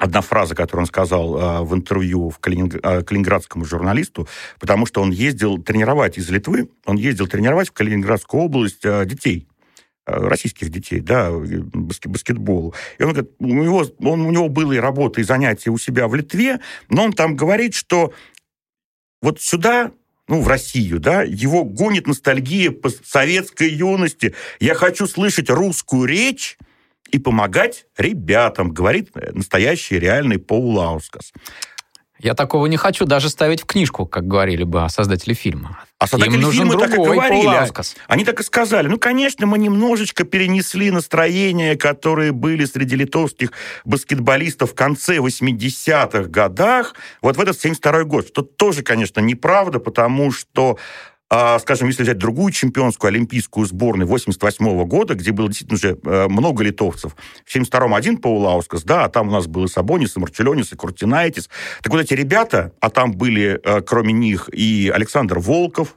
[0.01, 2.75] одна фраза, которую он сказал э, в интервью в Калининг...
[2.75, 4.27] э, калининградскому журналисту,
[4.59, 9.47] потому что он ездил тренировать из Литвы, он ездил тренировать в Калининградскую область э, детей,
[10.07, 12.73] э, российских детей, да, баскет, баскетболу.
[12.97, 16.07] И он говорит, у него, он, у него было и работа, и занятия у себя
[16.07, 18.11] в Литве, но он там говорит, что
[19.21, 19.91] вот сюда
[20.27, 24.33] ну, в Россию, да, его гонит ностальгия по советской юности.
[24.59, 26.57] Я хочу слышать русскую речь,
[27.11, 31.31] и помогать ребятам, говорит настоящий реальный Пол Лаускас.
[32.23, 35.79] Я такого не хочу даже ставить в книжку, как говорили бы создатели фильма.
[35.97, 37.67] А создатели Им фильма так и говорили.
[38.07, 38.87] Они так и сказали.
[38.87, 43.51] Ну, конечно, мы немножечко перенесли настроения, которые были среди литовских
[43.85, 46.93] баскетболистов в конце 80-х годах,
[47.23, 48.27] вот в этот 72 год.
[48.27, 50.77] Что тоже, конечно, неправда, потому что
[51.33, 56.27] а, скажем, если взять другую чемпионскую олимпийскую сборную 88 года, где было действительно уже э,
[56.27, 57.15] много литовцев,
[57.45, 60.75] в 72-м один Паулаускас, да, а там у нас был и Сабонис, и Марчелонис, и
[60.75, 61.49] Куртинайтис.
[61.81, 65.95] Так вот эти ребята, а там были, э, кроме них, и Александр Волков,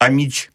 [0.00, 0.50] Амич,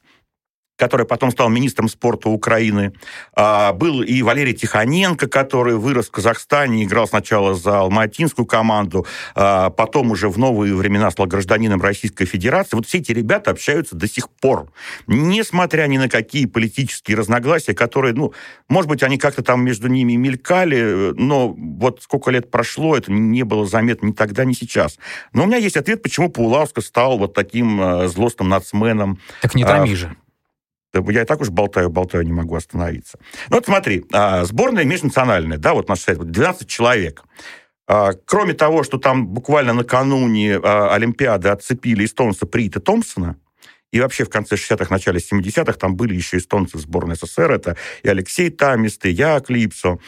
[0.77, 2.93] который потом стал министром спорта Украины.
[3.35, 9.69] А, был и Валерий Тихоненко, который вырос в Казахстане, играл сначала за алматинскую команду, а,
[9.71, 12.75] потом уже в новые времена стал гражданином Российской Федерации.
[12.77, 14.71] Вот все эти ребята общаются до сих пор.
[15.07, 18.33] Несмотря ни на какие политические разногласия, которые, ну,
[18.69, 23.43] может быть, они как-то там между ними мелькали, но вот сколько лет прошло, это не
[23.43, 24.99] было заметно ни тогда, ни сейчас.
[25.33, 29.19] Но у меня есть ответ, почему Паулавска стал вот таким э, злостным нацменом.
[29.41, 30.15] Так не томи же.
[31.09, 33.17] Я и так уж болтаю, болтаю, не могу остановиться.
[33.49, 37.23] Ну вот смотри, а, сборная межнациональная, да, вот наш сайт, 12 человек.
[37.87, 43.37] А, кроме того, что там буквально накануне а, Олимпиады отцепили эстонца Прита Томпсона,
[43.91, 47.77] и вообще в конце 60-х, начале 70-х там были еще эстонцы в сборной СССР, это
[48.03, 49.99] и Алексей Тамист, и я Клипсо,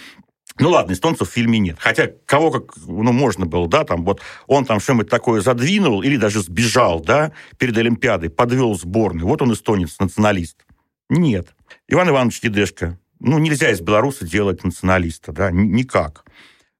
[0.60, 1.78] ну ладно, эстонцев в фильме нет.
[1.80, 6.17] Хотя кого как, ну, можно было, да, там вот он там что-нибудь такое задвинул или
[6.17, 9.25] даже сбежал, да, перед Олимпиадой, подвел сборную.
[9.25, 10.65] Вот он эстонец, националист.
[11.10, 11.48] Нет.
[11.88, 12.98] Иван Иванович Дедешко.
[13.19, 16.24] Ну, нельзя из белоруса делать националиста, да, никак.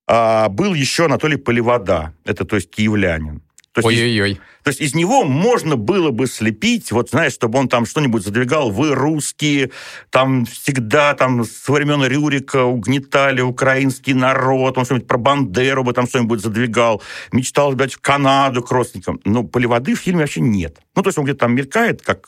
[0.06, 3.42] А был еще Анатолий Поливода, это, то есть, киевлянин.
[3.76, 4.40] Ой-ой-ой.
[4.64, 8.70] То есть из него можно было бы слепить, вот знаешь, чтобы он там что-нибудь задвигал,
[8.70, 9.70] вы русские,
[10.10, 16.06] там всегда там со времен Рюрика угнетали украинский народ, он что-нибудь про Бандеру бы там
[16.08, 17.00] что-нибудь задвигал,
[17.32, 19.20] мечтал дать в Канаду к родственникам.
[19.24, 20.78] Но Поливоды в фильме вообще нет.
[20.94, 22.26] Ну, то есть он где-то там мелькает, как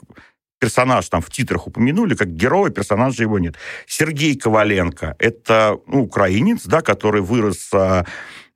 [0.63, 3.57] персонаж там в титрах упомянули, как герой, персонажа его нет.
[3.89, 8.07] Сергей Коваленко, это ну, украинец, да, который вырос а,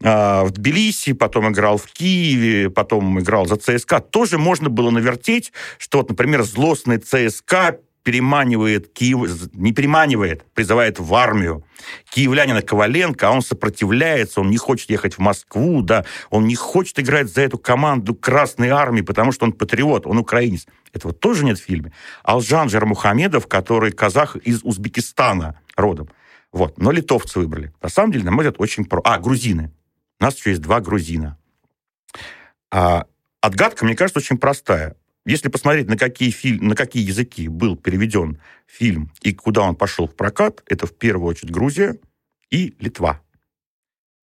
[0.04, 3.98] а, в Тбилиси, потом играл в Киеве, потом играл за ЦСКА.
[3.98, 11.12] Тоже можно было навертеть, что вот, например, злостный ЦСКА переманивает Киев, не переманивает, призывает в
[11.12, 11.64] армию
[12.08, 17.00] киевлянина Коваленко, а он сопротивляется, он не хочет ехать в Москву, да, он не хочет
[17.00, 20.66] играть за эту команду Красной Армии, потому что он патриот, он украинец.
[20.92, 21.92] Этого тоже нет в фильме.
[22.22, 26.08] Алжан Жермухамедов, который казах из Узбекистана родом.
[26.52, 26.78] Вот.
[26.78, 27.72] Но литовцы выбрали.
[27.82, 29.00] На самом деле, на мой взгляд, очень про...
[29.02, 29.72] А, грузины.
[30.20, 31.38] У нас еще есть два грузина.
[32.70, 33.06] А,
[33.40, 34.94] отгадка, мне кажется, очень простая.
[35.26, 40.06] Если посмотреть, на какие, фильм, на какие языки был переведен фильм и куда он пошел
[40.06, 41.98] в прокат, это в первую очередь Грузия
[42.48, 43.20] и Литва.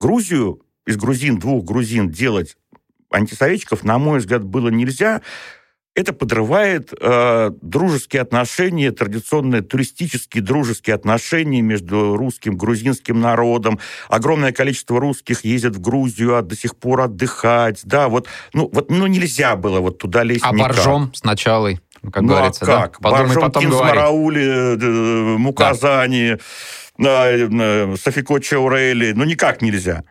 [0.01, 2.57] Грузию из грузин, двух грузин делать
[3.11, 5.23] антисоветчиков, на мой взгляд, было нельзя,
[5.95, 13.79] это подрывает э, дружеские отношения, традиционные туристические дружеские отношения между русским, грузинским народом.
[14.09, 17.81] Огромное количество русских ездят в Грузию а до сих пор отдыхать.
[17.85, 20.69] Да, вот, ну, вот, ну нельзя было вот туда лезть А никак.
[20.69, 21.81] боржом с началой?
[22.11, 22.65] как ну, говорится.
[22.65, 22.99] А как?
[23.01, 23.11] Да?
[23.11, 23.99] Подумай, потом говори.
[23.99, 26.39] Мараули, Муказани,
[26.99, 27.97] да.
[27.97, 29.13] Софико Чаурели.
[29.13, 30.03] Ну, никак нельзя.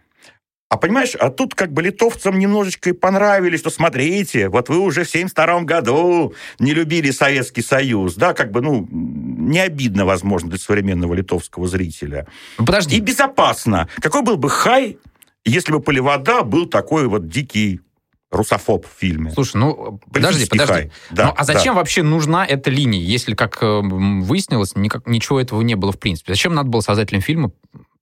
[0.71, 5.03] А понимаешь, а тут как бы литовцам немножечко и понравились, что смотрите, вот вы уже
[5.03, 10.57] в 72 году не любили Советский Союз, да, как бы, ну, не обидно, возможно, для
[10.57, 12.25] современного литовского зрителя.
[12.57, 12.95] Ну, подожди.
[12.95, 13.89] И безопасно.
[13.99, 14.97] Какой был бы хай,
[15.43, 17.81] если бы Поливода был такой вот дикий
[18.31, 19.31] русофоб в фильме.
[19.31, 20.73] Слушай, ну, подожди, подожди.
[20.73, 20.91] Хай.
[21.09, 21.79] Да, ну, а зачем да.
[21.81, 26.31] вообще нужна эта линия, если, как э, выяснилось, никак, ничего этого не было в принципе?
[26.31, 27.51] Зачем надо было создателям фильма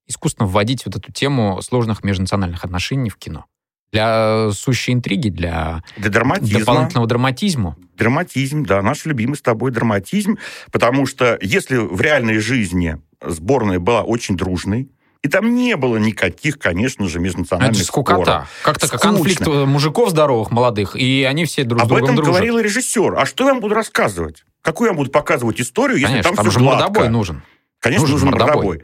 [0.10, 3.45] искусственно вводить вот эту тему сложных межнациональных отношений в кино?
[3.91, 6.60] Для сущей интриги, для, для драматизма.
[6.60, 7.76] дополнительного драматизма.
[7.98, 10.38] Драматизм, да, наш любимый с тобой драматизм,
[10.72, 14.91] потому что если в реальной жизни сборная была очень дружной,
[15.22, 18.48] и там не было никаких, конечно же, межнациональных Это скукота.
[18.63, 22.34] Как-то как конфликт мужиков здоровых, молодых, и они все друг с Об другом этом дружат.
[22.36, 23.15] говорил режиссер.
[23.17, 24.45] А что я вам буду рассказывать?
[24.62, 27.10] Какую я буду показывать историю, если Конечно, там, там все же гладко?
[27.10, 27.41] нужен.
[27.80, 28.65] Конечно, нужен, нужен мордобой.
[28.65, 28.84] мордобой.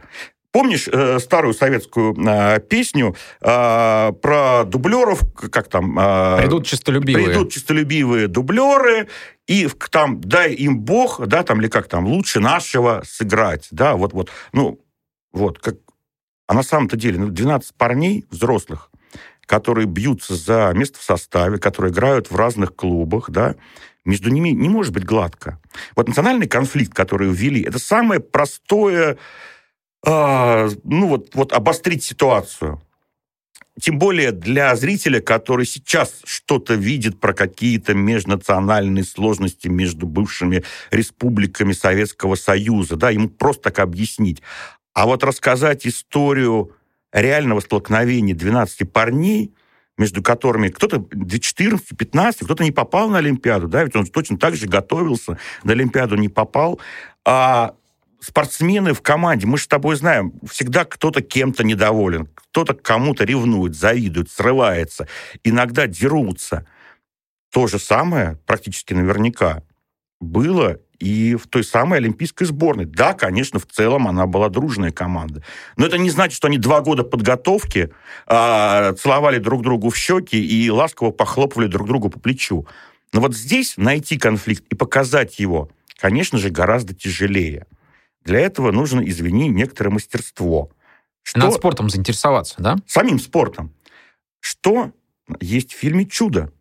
[0.56, 6.00] Помнишь э, старую советскую э, песню э, про дублеров, как там?
[6.00, 7.26] Э, придут чистолюбивые.
[7.26, 9.10] Придут чистолюбивые дублеры,
[9.48, 14.14] и там дай им Бог, да, там, или как там, лучше нашего сыграть, да, вот,
[14.14, 14.80] вот, ну,
[15.34, 15.76] вот, как,
[16.48, 18.92] а на самом-то деле, ну, 12 парней взрослых,
[19.46, 23.56] которые бьются за место в составе, которые играют в разных клубах, да,
[24.06, 25.60] между ними не может быть гладко.
[25.98, 29.18] Вот национальный конфликт, который ввели, это самое простое
[30.06, 32.82] а, ну вот, вот обострить ситуацию.
[33.82, 41.74] Тем более для зрителя, который сейчас что-то видит про какие-то межнациональные сложности между бывшими республиками
[41.74, 44.42] Советского Союза, да, ему просто так объяснить.
[44.94, 46.72] А вот рассказать историю
[47.12, 49.54] реального столкновения 12 парней,
[49.98, 54.68] между которыми кто-то 14-15, кто-то не попал на Олимпиаду, да, ведь он точно так же
[54.68, 56.80] готовился, на Олимпиаду не попал,
[57.26, 57.76] а
[58.26, 63.76] спортсмены в команде, мы же с тобой знаем, всегда кто-то кем-то недоволен, кто-то кому-то ревнует,
[63.76, 65.08] завидует, срывается,
[65.44, 66.66] иногда дерутся.
[67.52, 69.62] То же самое, практически наверняка,
[70.20, 72.86] было и в той самой олимпийской сборной.
[72.86, 75.44] Да, конечно, в целом она была дружная команда.
[75.78, 77.92] Но это не значит, что они два года подготовки
[78.26, 82.66] а, целовали друг другу в щеки и ласково похлопывали друг другу по плечу.
[83.14, 87.68] Но вот здесь найти конфликт и показать его, конечно же, гораздо тяжелее.
[88.26, 90.72] Для этого нужно, извини, некоторое мастерство.
[91.24, 91.40] Что...
[91.40, 92.76] Надо спортом заинтересоваться, да?
[92.88, 93.74] Самим спортом.
[94.40, 94.92] Что
[95.40, 96.52] есть в фильме «Чудо»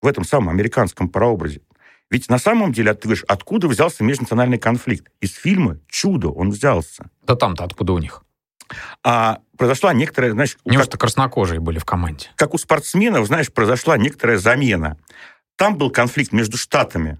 [0.00, 1.62] в этом самом американском прообразе?
[2.10, 5.10] Ведь на самом деле, ты говоришь, откуда взялся межнациональный конфликт?
[5.20, 7.10] Из фильма «Чудо» он взялся.
[7.22, 8.24] Да там-то откуда у них?
[9.02, 10.56] А произошла некоторая, знаешь...
[10.64, 12.28] Неужто как, краснокожие были в команде?
[12.36, 14.98] Как у спортсменов, знаешь, произошла некоторая замена.
[15.56, 17.18] Там был конфликт между штатами,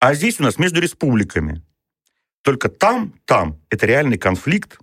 [0.00, 1.62] а здесь у нас между республиками.
[2.44, 4.78] Только там, там, это реальный конфликт,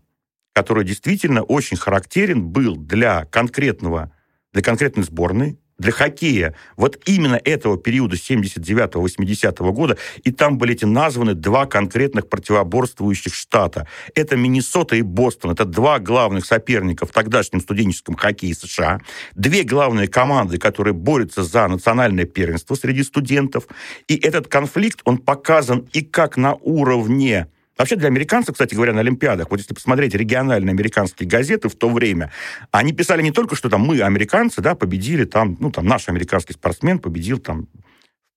[0.54, 4.12] который действительно очень характерен был для конкретного,
[4.52, 10.86] для конкретной сборной, для хоккея вот именно этого периода 79-80 года, и там были эти
[10.86, 13.88] названы два конкретных противоборствующих штата.
[14.16, 15.52] Это Миннесота и Бостон.
[15.52, 19.02] Это два главных соперника в тогдашнем студенческом хоккее США.
[19.36, 23.68] Две главные команды, которые борются за национальное первенство среди студентов.
[24.08, 27.48] И этот конфликт, он показан и как на уровне
[27.82, 31.90] Вообще для американцев, кстати говоря, на Олимпиадах, вот если посмотреть региональные американские газеты в то
[31.90, 32.32] время,
[32.70, 36.54] они писали не только, что там мы, американцы, да, победили там, ну, там наш американский
[36.54, 37.66] спортсмен победил там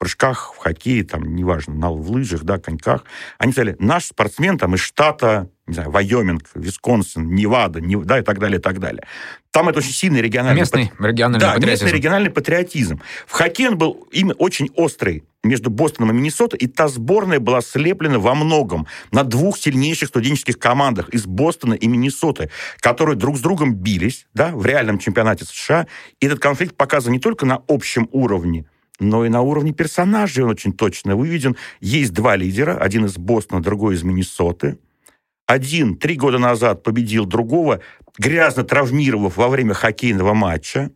[0.05, 3.05] прыжках, в хоккее, там, неважно, на, в лыжах, да, коньках.
[3.38, 8.23] Они сказали, наш спортсмен там из штата, не знаю, Вайоминг, Висконсин, Невада, не, да, и
[8.23, 9.07] так далее, и так далее.
[9.51, 10.61] Там это очень сильный региональный...
[10.61, 11.09] Местный пат...
[11.09, 11.85] региональный да, патриотизм.
[11.85, 13.01] местный региональный патриотизм.
[13.27, 17.62] В хоккее он был именно очень острый между Бостоном и Миннесотой, и та сборная была
[17.62, 23.40] слеплена во многом на двух сильнейших студенческих командах из Бостона и Миннесоты, которые друг с
[23.40, 25.87] другом бились да, в реальном чемпионате США.
[26.21, 28.67] И этот конфликт показан не только на общем уровне,
[29.01, 31.57] но и на уровне персонажей он очень точно выведен.
[31.81, 34.79] Есть два лидера, один из Бостона, другой из Миннесоты.
[35.47, 37.81] Один три года назад победил другого,
[38.19, 40.91] грязно травмировав во время хоккейного матча.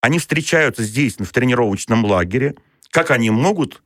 [0.00, 2.56] Они встречаются здесь, в тренировочном лагере.
[2.90, 3.82] Как они могут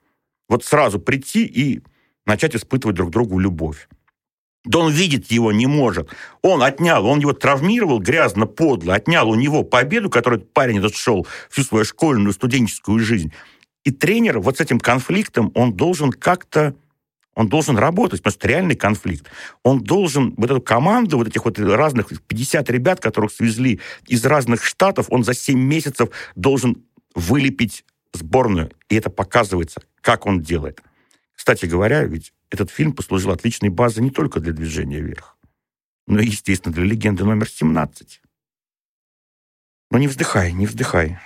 [0.48, 1.82] вот сразу прийти и
[2.26, 3.88] начать испытывать друг другу любовь?
[4.64, 6.08] Да он видеть его не может.
[6.40, 11.26] Он отнял, он его травмировал грязно, подло, отнял у него победу, которую парень этот шел
[11.50, 13.32] всю свою школьную, студенческую жизнь.
[13.84, 16.74] И тренер вот с этим конфликтом, он должен как-то
[17.36, 19.26] он должен работать, потому что реальный конфликт.
[19.64, 24.64] Он должен вот эту команду, вот этих вот разных 50 ребят, которых свезли из разных
[24.64, 26.84] штатов, он за 7 месяцев должен
[27.14, 30.80] вылепить сборную, и это показывается, как он делает.
[31.34, 35.36] Кстати говоря, ведь этот фильм послужил отличной базой не только для «Движения вверх»,
[36.06, 38.20] но и, естественно, для «Легенды номер 17».
[39.90, 41.18] Но не вздыхай, не вздыхай.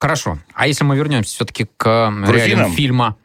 [0.00, 0.38] Хорошо.
[0.54, 3.16] А если мы вернемся все-таки к реалиям фильма,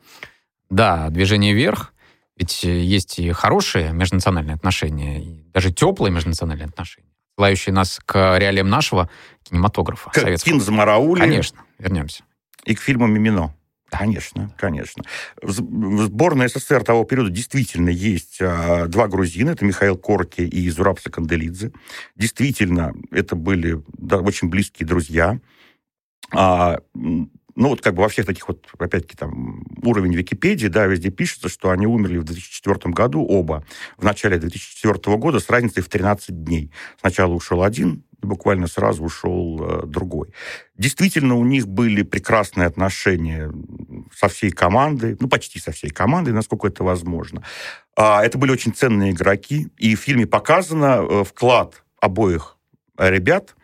[0.70, 1.94] да, «Движение вверх»,
[2.36, 8.70] ведь есть и хорошие межнациональные отношения, и даже теплые межнациональные отношения, ссылающие нас к реалиям
[8.70, 9.10] нашего
[9.42, 10.12] кинематографа.
[10.12, 10.54] К советского.
[10.54, 11.20] Кинзамараули.
[11.20, 12.24] Конечно, вернемся.
[12.66, 13.56] И к фильму «Мимино».
[13.90, 15.04] Конечно, конечно.
[15.42, 19.52] В сборной СССР того периода действительно есть а, два грузина.
[19.52, 21.72] Это Михаил Корки и Зураб Саканделидзе.
[22.16, 25.40] Действительно, это были да, очень близкие друзья.
[26.34, 26.80] А,
[27.58, 31.50] ну, вот как бы во всех таких вот, опять-таки, там, уровень Википедии, да, везде пишется,
[31.50, 33.66] что они умерли в 2004 году оба,
[33.98, 36.72] в начале 2004 года с разницей в 13 дней.
[37.00, 40.30] Сначала ушел один, буквально сразу ушел э, другой.
[40.78, 43.52] Действительно, у них были прекрасные отношения
[44.16, 47.44] со всей командой, ну, почти со всей командой, насколько это возможно.
[47.96, 52.58] А, это были очень ценные игроки, и в фильме показано э, вклад обоих
[52.98, 53.56] ребят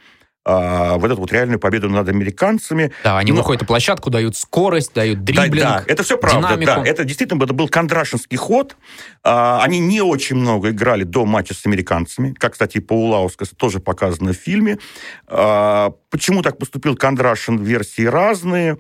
[0.46, 2.92] а, вот эту вот реальную победу над американцами.
[3.04, 3.38] Да, они Но...
[3.38, 6.50] выходят на площадку, дают скорость, дают дриблинг, Да, да это все правда.
[6.50, 6.84] Динамику.
[6.84, 8.76] Да, это действительно это был кондрашинский ход.
[9.24, 13.80] А, они не очень много играли до матча с американцами, как, кстати, и Паулаускас тоже
[13.80, 14.80] показано в фильме.
[15.28, 18.78] А, почему так поступил Кондрашин, версии разные.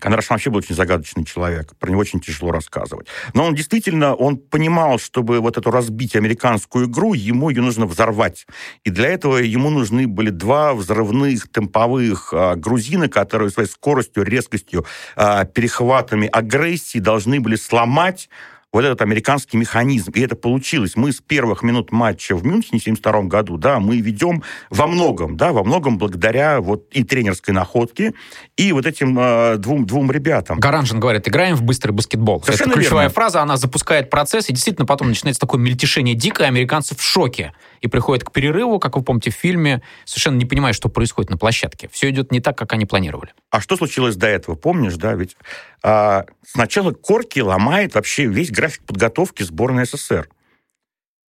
[0.00, 3.06] Кондрашин вообще был очень загадочный человек, про него очень тяжело рассказывать.
[3.34, 8.46] Но он действительно, он понимал, чтобы вот эту разбить американскую игру, ему ее нужно взорвать.
[8.84, 14.84] И для этого ему нужны были два взрывных темповых а, грузина, которые своей скоростью, резкостью,
[15.16, 18.28] а, перехватами агрессии должны были сломать
[18.72, 20.12] вот этот американский механизм.
[20.12, 20.96] И это получилось.
[20.96, 25.36] Мы с первых минут матча в Мюнхене в 1972 году, да, мы ведем во многом,
[25.36, 28.14] да, во многом благодаря вот и тренерской находке,
[28.56, 30.60] и вот этим э, двум, двум ребятам.
[30.60, 32.42] Гаранжин говорит, играем в быстрый баскетбол.
[32.44, 33.14] Совершенно это ключевая верно.
[33.14, 37.52] фраза, она запускает процесс, и действительно потом начинается такое мельтешение дикое, американцы в шоке.
[37.80, 41.38] И приходят к перерыву, как вы помните в фильме, совершенно не понимая, что происходит на
[41.38, 41.88] площадке.
[41.90, 43.32] Все идет не так, как они планировали.
[43.50, 44.54] А что случилось до этого?
[44.54, 45.36] Помнишь, да, ведь
[45.82, 50.28] а, сначала Корки ломает вообще весь график подготовки сборной СССР.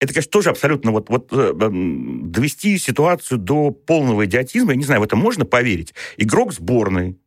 [0.00, 5.00] Это, конечно, тоже абсолютно вот, вот э, довести ситуацию до полного идиотизма, я не знаю,
[5.00, 5.94] в это можно поверить.
[6.16, 7.18] Игрок сборной,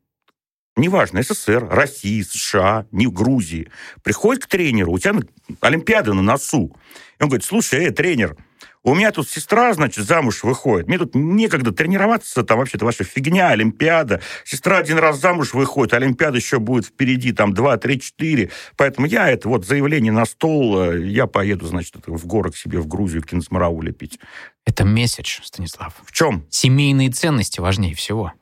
[0.75, 3.69] неважно, СССР, России, США, не Грузии,
[4.03, 5.13] приходит к тренеру, у тебя
[5.61, 6.75] Олимпиада на носу.
[7.19, 8.35] И он говорит, слушай, э, тренер,
[8.83, 10.87] у меня тут сестра, значит, замуж выходит.
[10.87, 14.21] Мне тут некогда тренироваться, там вообще-то ваша фигня, Олимпиада.
[14.43, 18.51] Сестра один раз замуж выходит, Олимпиада еще будет впереди, там, два, три, четыре.
[18.75, 22.79] Поэтому я это вот заявление на стол, э, я поеду, значит, в горы к себе
[22.79, 24.19] в Грузию, к Кинсмарау лепить.
[24.65, 25.95] Это месседж, Станислав.
[26.05, 26.45] В чем?
[26.49, 28.33] Семейные ценности важнее всего.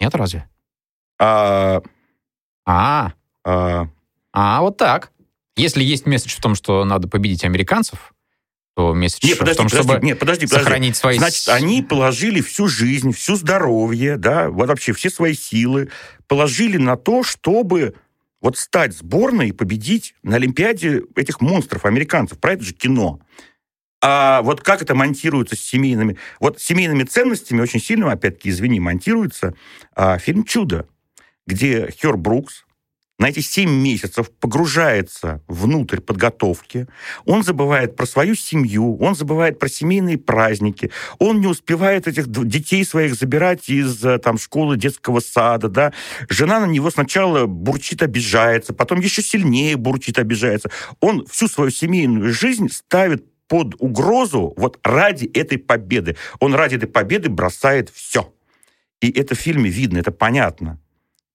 [0.00, 0.48] Нет, разве?
[1.20, 1.82] А...
[2.66, 3.12] А,
[3.44, 3.86] а...
[4.32, 5.12] а вот так.
[5.54, 8.12] Если есть месседж в том, что надо победить американцев,
[8.74, 11.18] то месяц нет, подожди, в том, подожди, чтобы нет, подожди, сохранить подожди.
[11.18, 11.18] свои...
[11.18, 15.90] Значит, они положили всю жизнь, всю здоровье, да, вообще все свои силы
[16.26, 17.94] положили на то, чтобы
[18.40, 22.38] вот стать сборной и победить на Олимпиаде этих монстров, американцев.
[22.38, 23.20] Про это же кино.
[24.02, 26.18] А вот как это монтируется с семейными...
[26.40, 29.54] Вот с семейными ценностями очень сильно, опять-таки, извини, монтируется
[29.94, 30.88] а, фильм «Чудо»,
[31.46, 32.64] где Хер Брукс,
[33.22, 36.88] на эти 7 месяцев погружается внутрь подготовки,
[37.24, 42.84] он забывает про свою семью, он забывает про семейные праздники, он не успевает этих детей
[42.84, 45.92] своих забирать из э, там, школы, детского сада, да.
[46.28, 50.72] Жена на него сначала бурчит, обижается, потом еще сильнее бурчит, обижается.
[50.98, 56.16] Он всю свою семейную жизнь ставит под угрозу вот ради этой победы.
[56.40, 58.34] Он ради этой победы бросает все.
[59.00, 60.80] И это в фильме видно, это понятно.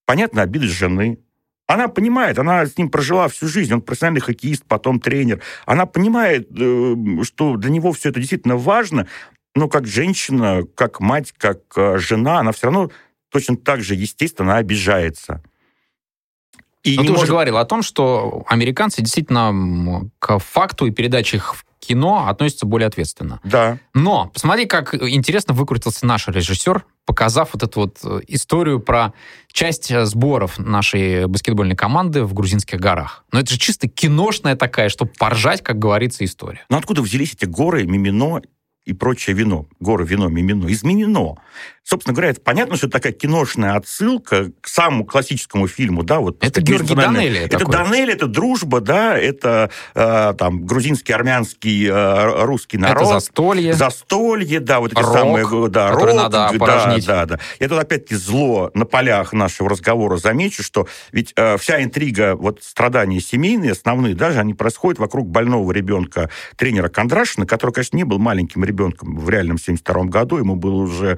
[0.06, 1.20] Понятно обиды жены,
[1.68, 5.42] она понимает, она с ним прожила всю жизнь, он профессиональный хоккеист, потом тренер.
[5.66, 9.08] Она понимает, э, что для него все это действительно важно,
[9.54, 12.90] но как женщина, как мать, как э, жена, она все равно
[13.30, 15.44] точно так же, естественно, обижается.
[16.84, 17.24] И Но ты может...
[17.24, 22.66] уже говорил о том, что американцы действительно к факту и передаче их в кино относятся
[22.66, 23.40] более ответственно.
[23.44, 23.80] Да.
[23.94, 29.14] Но посмотри, как интересно выкрутился наш режиссер, показав вот эту вот э, историю про
[29.52, 33.24] часть э, сборов нашей баскетбольной команды в грузинских горах.
[33.32, 36.66] Но это же чисто киношная такая, чтобы поржать, как говорится, история.
[36.70, 38.42] Но откуда взялись эти горы, Мимино
[38.86, 39.66] и прочее вино?
[39.80, 40.68] Горы, вино, Мимино.
[40.68, 41.36] Из Мимино.
[41.88, 46.44] Собственно говоря, это понятно, что это такая киношная отсылка к самому классическому фильму, да, вот.
[46.44, 47.40] Это Георгий Данелли.
[47.40, 47.74] Это такой.
[47.74, 53.04] Данелли, это дружба, да, это э, там грузинский, армянский, э, русский народ.
[53.04, 53.74] Это застолье.
[53.74, 57.40] Застолье, да, вот эти рок, самые, да, рок, надо да, да, да.
[57.62, 62.64] Я тут опять-таки зло на полях нашего разговора замечу, что ведь э, вся интрига, вот
[62.64, 68.20] страдания семейные, основные, даже они происходят вокруг больного ребенка тренера Кондрашина, который, конечно, не был
[68.20, 71.18] маленьким ребенком в реальном 72 году, ему было уже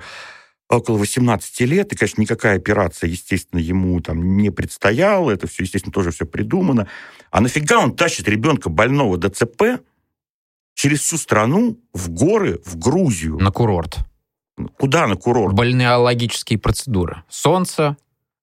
[0.70, 5.92] около 18 лет, и, конечно, никакая операция, естественно, ему там не предстояла, это все, естественно,
[5.92, 6.88] тоже все придумано.
[7.32, 9.82] А нафига он тащит ребенка больного ДЦП
[10.76, 13.38] через всю страну в горы, в Грузию?
[13.40, 13.98] На курорт.
[14.78, 15.54] Куда на курорт?
[15.54, 17.24] Бальнеологические процедуры.
[17.30, 17.98] Солнце,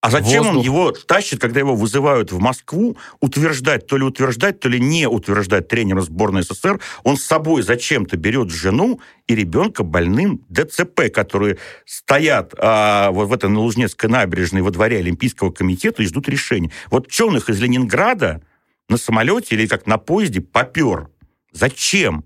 [0.07, 0.59] а зачем Воздух.
[0.59, 5.09] он его тащит, когда его вызывают в Москву, утверждать, то ли утверждать, то ли не
[5.09, 6.81] утверждать тренера сборной СССР?
[7.03, 13.33] Он с собой зачем-то берет жену и ребенка больным ДЦП, которые стоят а, вот в
[13.33, 16.71] этой на Лужнецкой набережной во дворе Олимпийского комитета и ждут решения.
[16.89, 18.43] Вот что он их из Ленинграда
[18.89, 21.09] на самолете или как на поезде попер?
[21.51, 22.25] Зачем?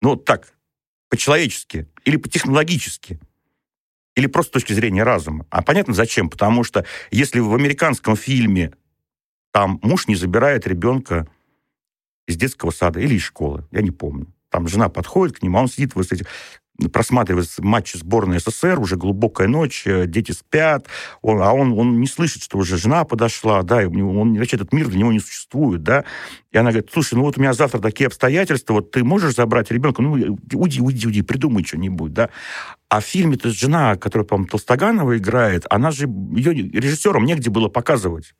[0.00, 0.52] Ну, вот так,
[1.08, 3.18] по-человечески или по-технологически
[4.18, 5.46] или просто с точки зрения разума.
[5.48, 6.28] А понятно зачем?
[6.28, 8.72] Потому что если в американском фильме
[9.52, 11.28] там муж не забирает ребенка
[12.26, 14.26] из детского сада или из школы, я не помню.
[14.50, 16.26] Там жена подходит к нему, а он сидит вот эти,
[16.86, 20.86] просматривает матчи сборной СССР, уже глубокая ночь, э, дети спят,
[21.22, 24.72] он, а он, он не слышит, что уже жена подошла, да, и он, вообще этот
[24.72, 26.04] мир для него не существует, да.
[26.52, 29.70] И она говорит, слушай, ну вот у меня завтра такие обстоятельства, вот ты можешь забрать
[29.72, 30.02] ребенка?
[30.02, 32.30] Ну, уйди, уйди, уйди, придумай что-нибудь, да.
[32.88, 38.34] А в фильме-то жена, которая, по-моему, Толстоганова играет, она же, ее режиссером негде было показывать.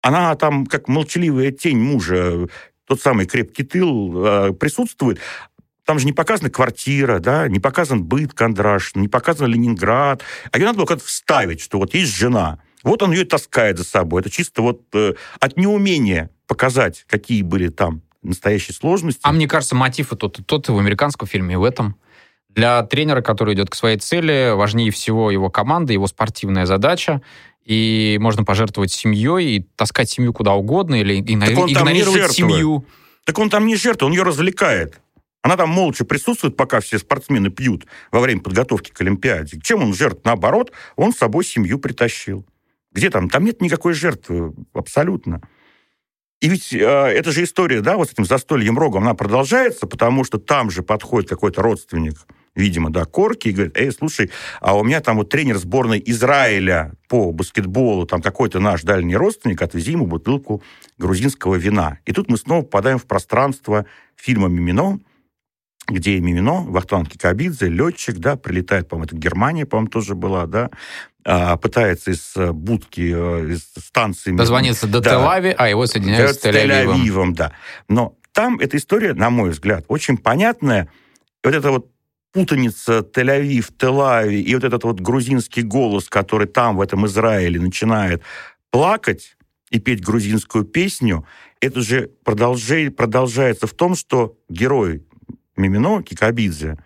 [0.00, 2.48] Она там, как молчаливая тень мужа,
[2.86, 5.18] тот самый крепкий тыл, э, присутствует.
[5.84, 10.22] Там же не показана квартира, да, не показан быт Кондраш, не показан Ленинград.
[10.50, 12.60] А ее надо было как-то вставить, что вот есть жена.
[12.84, 14.20] Вот он ее таскает за собой.
[14.20, 19.20] Это чисто вот э, от неумения показать, какие были там настоящие сложности.
[19.24, 21.96] А мне кажется, мотив и тот, и тот и в американском фильме, и в этом.
[22.48, 27.22] Для тренера, который идет к своей цели, важнее всего его команда, его спортивная задача.
[27.64, 32.84] И можно пожертвовать семьей и таскать семью куда угодно, или игнорировать семью.
[33.24, 35.00] Так он там не жертва, он ее развлекает.
[35.42, 39.60] Она там молча присутствует, пока все спортсмены пьют во время подготовки к Олимпиаде.
[39.60, 40.24] Чем он жертв?
[40.24, 42.46] Наоборот, он с собой семью притащил.
[42.92, 43.28] Где там?
[43.28, 45.40] Там нет никакой жертвы абсолютно.
[46.40, 50.24] И ведь э, эта же история, да, вот с этим застольем рогом, она продолжается, потому
[50.24, 54.30] что там же подходит какой-то родственник видимо, да, Корки, и говорит, эй, слушай,
[54.60, 59.62] а у меня там вот тренер сборной Израиля по баскетболу, там какой-то наш дальний родственник,
[59.62, 60.62] отвези ему бутылку
[60.98, 61.98] грузинского вина.
[62.04, 63.86] И тут мы снова попадаем в пространство
[64.16, 65.00] фильма «Мимино»,
[65.88, 70.70] где Мимино, Вахтанг Кикабидзе, летчик, да, прилетает, по-моему, это Германия, по-моему, тоже была, да,
[71.24, 74.32] а, пытается из э, будки, э, из станции...
[74.32, 76.94] Дозвониться до да, Тель-Ави, а его соединяют с Тель-Авивом.
[76.94, 77.52] Тель-Авивом, да.
[77.88, 80.88] Но там эта история, на мой взгляд, очень понятная.
[81.44, 81.90] Вот это вот
[82.32, 88.22] путаница Тель-Авив, Тель-Ави и вот этот вот грузинский голос, который там, в этом Израиле, начинает
[88.70, 89.36] плакать
[89.70, 91.24] и петь грузинскую песню,
[91.60, 95.04] это же продолжай, продолжается в том, что герой
[95.56, 96.78] Мимино, Кикабидзе,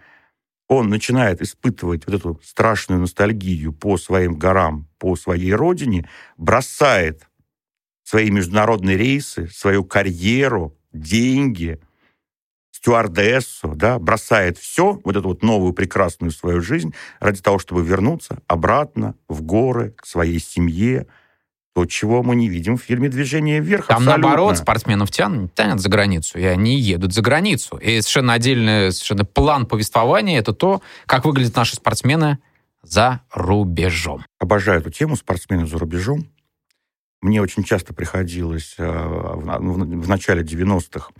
[0.69, 7.29] он начинает испытывать вот эту страшную ностальгию по своим горам, по своей родине, бросает
[8.03, 11.81] свои международные рейсы, свою карьеру, деньги,
[12.73, 18.43] стюардессу, да, бросает все, вот эту вот новую прекрасную свою жизнь, ради того, чтобы вернуться
[18.47, 21.07] обратно в горы, к своей семье,
[21.77, 23.89] то, чего мы не видим в фильме «Движение вверх».
[23.89, 24.23] Там, абсолютно.
[24.23, 27.77] наоборот, спортсменов тянут, тянут за границу, и они едут за границу.
[27.77, 32.39] И совершенно отдельный совершенно план повествования— это то, как выглядят наши спортсмены
[32.83, 34.25] за рубежом.
[34.39, 36.27] Обожаю эту тему «Спортсмены за рубежом».
[37.21, 41.11] Мне очень часто приходилось э, в начале 90-х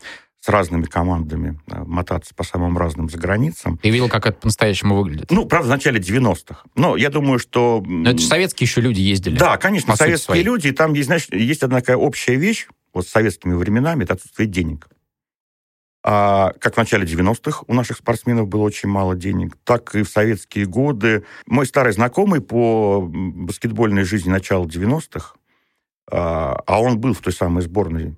[0.47, 3.79] с разными командами э, мотаться по самым разным заграницам.
[3.79, 5.29] Ты видел, как это по-настоящему выглядит?
[5.33, 6.63] Ну, правда, в начале 90-х.
[6.77, 7.83] Но я думаю, что...
[7.85, 9.37] Но это же советские еще люди ездили.
[9.37, 10.45] Да, конечно, советские своей.
[10.45, 10.69] люди.
[10.69, 14.49] И там есть, знаешь, есть одна такая общая вещь вот с советскими временами, это отсутствие
[14.49, 14.89] денег.
[16.05, 20.09] А, как в начале 90-х у наших спортсменов было очень мало денег, так и в
[20.09, 21.25] советские годы.
[21.47, 25.35] Мой старый знакомый по баскетбольной жизни начала 90-х,
[26.09, 28.15] а, а он был в той самой сборной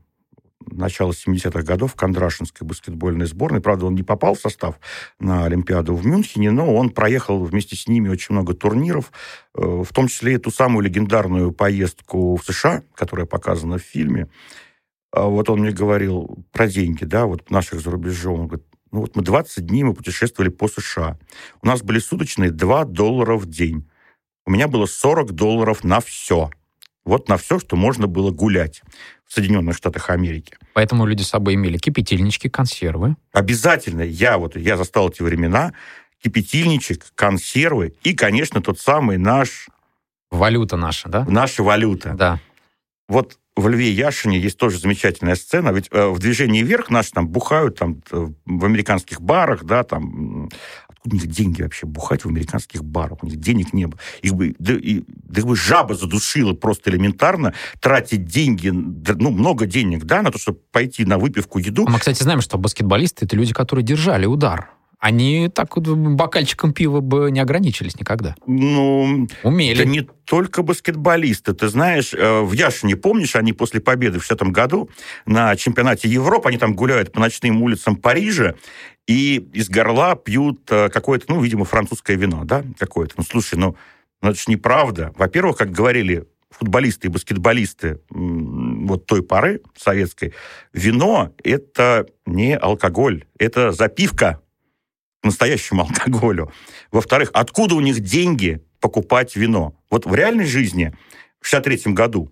[0.70, 3.60] начала 70-х годов Кондрашинской баскетбольной сборной.
[3.60, 4.76] Правда, он не попал в состав
[5.18, 9.12] на Олимпиаду в Мюнхене, но он проехал вместе с ними очень много турниров,
[9.54, 14.28] э, в том числе и ту самую легендарную поездку в США, которая показана в фильме.
[15.12, 18.40] А вот он мне говорил про деньги, да, вот наших за рубежом.
[18.40, 21.18] Он говорит, Ну вот мы 20 дней мы путешествовали по США.
[21.62, 23.88] У нас были суточные 2 доллара в день.
[24.46, 26.50] У меня было 40 долларов на все.
[27.08, 28.82] Вот на все, что можно было гулять
[29.26, 30.58] в Соединенных Штатах Америки.
[30.74, 33.16] Поэтому люди с собой имели кипятильнички, консервы.
[33.32, 34.02] Обязательно.
[34.02, 35.72] Я вот, я застал эти времена.
[36.22, 39.68] Кипятильничек, консервы и, конечно, тот самый наш...
[40.30, 41.24] Валюта наша, да?
[41.26, 42.12] Наша валюта.
[42.12, 42.40] Да.
[43.08, 47.26] Вот в Льве Яшине есть тоже замечательная сцена, ведь э, в «Движении вверх» наши там
[47.26, 50.50] бухают там э, в американских барах, да, там...
[50.98, 53.22] Откуда у них деньги вообще бухать в американских барах?
[53.22, 54.00] У них денег не было.
[54.22, 59.66] Их бы, да, и, да их бы жаба задушила просто элементарно, тратить деньги, ну, много
[59.66, 61.84] денег, да, на то, чтобы пойти на выпивку, еду.
[61.86, 66.72] А мы, кстати, знаем, что баскетболисты— это люди, которые держали удар они так вот бокальчиком
[66.72, 68.34] пива бы не ограничились никогда.
[68.46, 69.80] Ну, умели.
[69.80, 71.54] Это не только баскетболисты.
[71.54, 74.90] Ты знаешь, э, в Яшине, помнишь, они после победы в 60 году
[75.24, 78.56] на чемпионате Европы, они там гуляют по ночным улицам Парижа,
[79.06, 83.14] и из горла пьют э, какое-то, ну, видимо, французское вино, да, какое-то.
[83.18, 83.76] Ну, слушай, ну,
[84.20, 85.12] ну это же неправда.
[85.16, 90.34] Во-первых, как говорили футболисты и баскетболисты вот той поры советской,
[90.72, 94.40] вино– это не алкоголь, это запивка,
[95.28, 96.52] настоящему алкоголю.
[96.90, 99.74] Во-вторых, откуда у них деньги покупать вино?
[99.90, 100.94] Вот в реальной жизни
[101.40, 102.30] в 63 году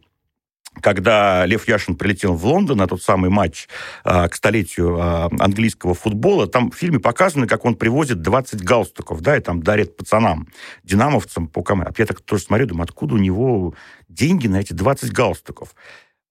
[0.82, 3.68] когда Лев Яшин прилетел в Лондон на тот самый матч
[4.04, 9.20] э, к столетию э, английского футбола, там в фильме показано, как он привозит 20 галстуков,
[9.20, 10.48] да, и там дарит пацанам,
[10.84, 11.94] динамовцам команде.
[11.96, 13.74] А я так тоже смотрю, думаю, откуда у него
[14.08, 15.74] деньги на эти 20 галстуков?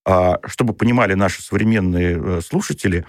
[0.07, 3.07] А, чтобы понимали наши современные э, слушатели,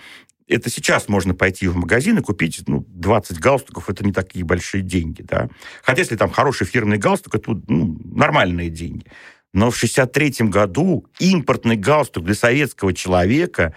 [0.49, 4.83] это сейчас можно пойти в магазин и купить ну, 20 галстуков, это не такие большие
[4.83, 5.49] деньги, да.
[5.83, 9.07] Хотя если там хороший фирменный галстук, это ну, нормальные деньги.
[9.53, 13.75] Но в 63 году импортный галстук для советского человека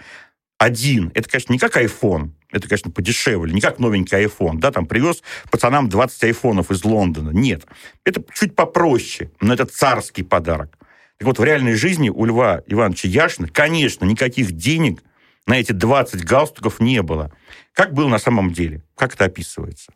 [0.58, 4.86] один, это, конечно, не как iPhone, это, конечно, подешевле, не как новенький iPhone, да, там
[4.86, 7.30] привез пацанам 20 айфонов из Лондона.
[7.30, 7.66] Нет,
[8.04, 10.76] это чуть попроще, но это царский подарок.
[11.18, 15.02] Так вот, в реальной жизни у Льва Ивановича Яшина, конечно, никаких денег
[15.46, 17.32] на эти 20 галстуков не было.
[17.72, 18.82] Как было на самом деле?
[18.96, 19.92] Как это описывается?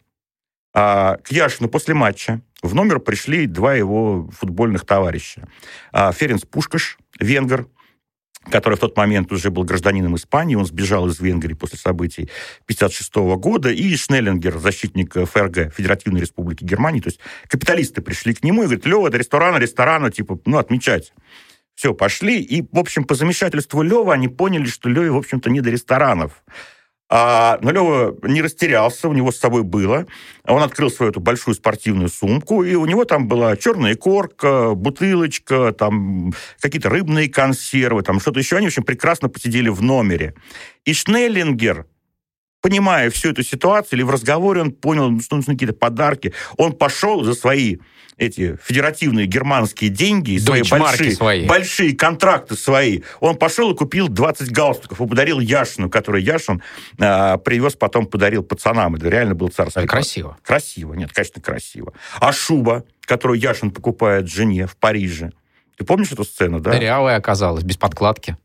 [0.74, 5.46] А, к Яшину после матча в номер пришли два его футбольных товарища.
[5.92, 7.68] А, Ференц Пушкаш, венгер,
[8.50, 12.28] который в тот момент уже был гражданином Испании, он сбежал из Венгрии после событий
[12.64, 18.62] 1956 года, и Шнеллингер, защитник ФРГ, Федеративной Республики Германии, то есть капиталисты пришли к нему
[18.62, 21.12] и говорят, Лева, это ресторана, ресторана, типа, ну, отмечать.
[21.74, 22.40] Все, пошли.
[22.40, 26.42] И, в общем, по замешательству Лева они поняли, что Леве, в общем-то, не до ресторанов.
[27.10, 30.06] А, но Лева не растерялся, у него с собой было.
[30.46, 35.72] Он открыл свою эту большую спортивную сумку, и у него там была черная корка, бутылочка,
[35.72, 38.56] там какие-то рыбные консервы, там что-то еще.
[38.56, 40.34] Они, в общем, прекрасно посидели в номере.
[40.84, 41.86] И Шнеллингер,
[42.64, 47.22] понимая всю эту ситуацию, или в разговоре он понял, что нужны какие-то подарки, он пошел
[47.22, 47.76] за свои
[48.16, 54.50] эти федеративные германские деньги, свои большие, свои большие контракты свои, он пошел и купил 20
[54.50, 56.62] галстуков и подарил Яшину, который Яшин
[56.98, 58.94] э, привез, потом подарил пацанам.
[58.94, 59.80] Это реально был царский.
[59.80, 60.38] Это красиво.
[60.42, 61.92] Красиво, нет, конечно, красиво.
[62.18, 65.32] А шуба, которую Яшин покупает жене в Париже,
[65.76, 66.70] ты помнишь эту сцену, да?
[66.70, 68.38] Дырявая оказалась, без подкладки.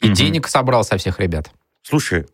[0.00, 0.14] И угу.
[0.14, 1.50] денег собрал со всех ребят.
[1.82, 2.24] Слушай,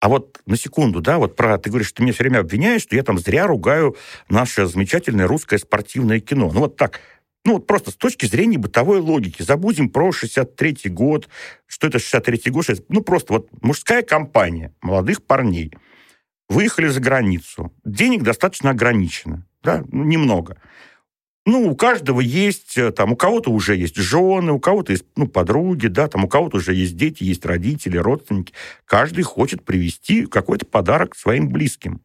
[0.00, 2.94] а вот на секунду, да, вот про, ты говоришь, ты меня все время обвиняешь, что
[2.94, 3.96] я там зря ругаю
[4.28, 6.50] наше замечательное русское спортивное кино.
[6.52, 7.00] Ну вот так,
[7.44, 9.42] ну вот просто с точки зрения бытовой логики.
[9.42, 11.28] Забудем про 63-й год,
[11.66, 15.72] что это 63-й год, ну просто вот мужская компания молодых парней
[16.48, 17.72] выехали за границу.
[17.84, 20.58] Денег достаточно ограничено, да, ну, немного.
[21.50, 25.26] Ну, у каждого есть, э, там, у кого-то уже есть жены, у кого-то есть, ну,
[25.26, 28.52] подруги, да, там, у кого-то уже есть дети, есть родители, родственники.
[28.84, 32.02] Каждый хочет привести какой-то подарок своим близким.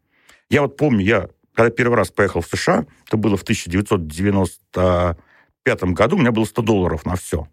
[0.49, 6.15] Я вот помню, я, когда первый раз поехал в США, это было в 1995 году,
[6.15, 7.49] у меня было 100 долларов на все.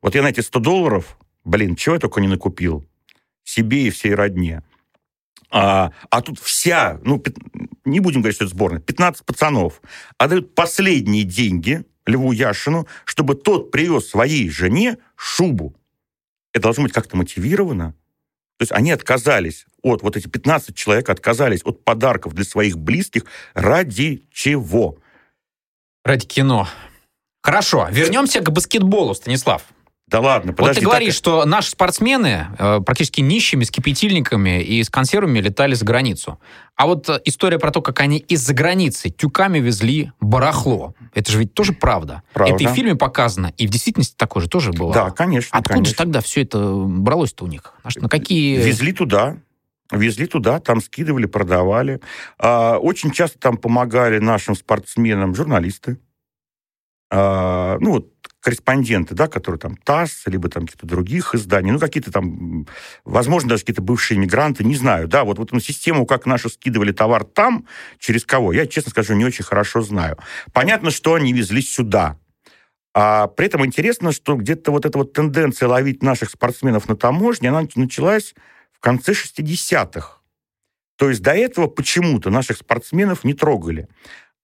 [0.00, 2.86] Вот я на эти 100 долларов, блин, чего я только не накупил.
[3.44, 4.62] Себе и всей родне.
[5.50, 7.22] А, а тут вся, ну,
[7.86, 9.80] не будем говорить, что это сборная, 15 пацанов
[10.18, 15.74] отдают последние деньги Льву Яшину, чтобы тот привез своей жене шубу.
[16.52, 17.94] Это должно быть как-то мотивировано.
[18.58, 23.24] То есть они отказались от, вот эти 15 человек отказались от подарков для своих близких
[23.54, 24.98] ради чего?
[26.04, 26.68] Ради кино.
[27.42, 29.62] Хорошо, вернемся к баскетболу, Станислав.
[30.08, 30.80] Да ладно, подожди.
[30.80, 31.18] Вот ты говоришь, так...
[31.18, 36.38] что наши спортсмены э, практически нищими, с кипятильниками и с консервами летали за границу.
[36.76, 41.40] А вот э, история про то, как они из-за границы тюками везли барахло, это же
[41.40, 42.22] ведь тоже правда.
[42.32, 42.54] правда.
[42.54, 44.94] Это и в фильме показано, и в действительности такое же тоже было.
[44.94, 45.58] Да, конечно.
[45.58, 45.90] Откуда конечно.
[45.90, 47.74] же тогда все это бралось-то у них?
[47.96, 48.58] На какие...
[48.58, 49.38] Везли туда,
[49.92, 52.00] Везли туда, там скидывали, продавали.
[52.38, 55.98] А, очень часто там помогали нашим спортсменам журналисты.
[57.10, 58.08] А, ну, вот
[58.46, 62.64] корреспонденты, да, которые там ТАСС, либо там каких-то других изданий, ну, какие-то там,
[63.04, 66.92] возможно, даже какие-то бывшие мигранты, не знаю, да, вот, вот эту систему, как наши скидывали
[66.92, 67.66] товар там,
[67.98, 70.16] через кого, я, честно скажу, не очень хорошо знаю.
[70.52, 72.20] Понятно, что они везли сюда,
[72.94, 77.48] а при этом интересно, что где-то вот эта вот тенденция ловить наших спортсменов на таможне,
[77.48, 78.36] она началась
[78.72, 80.20] в конце 60-х.
[80.96, 83.88] То есть до этого почему-то наших спортсменов не трогали.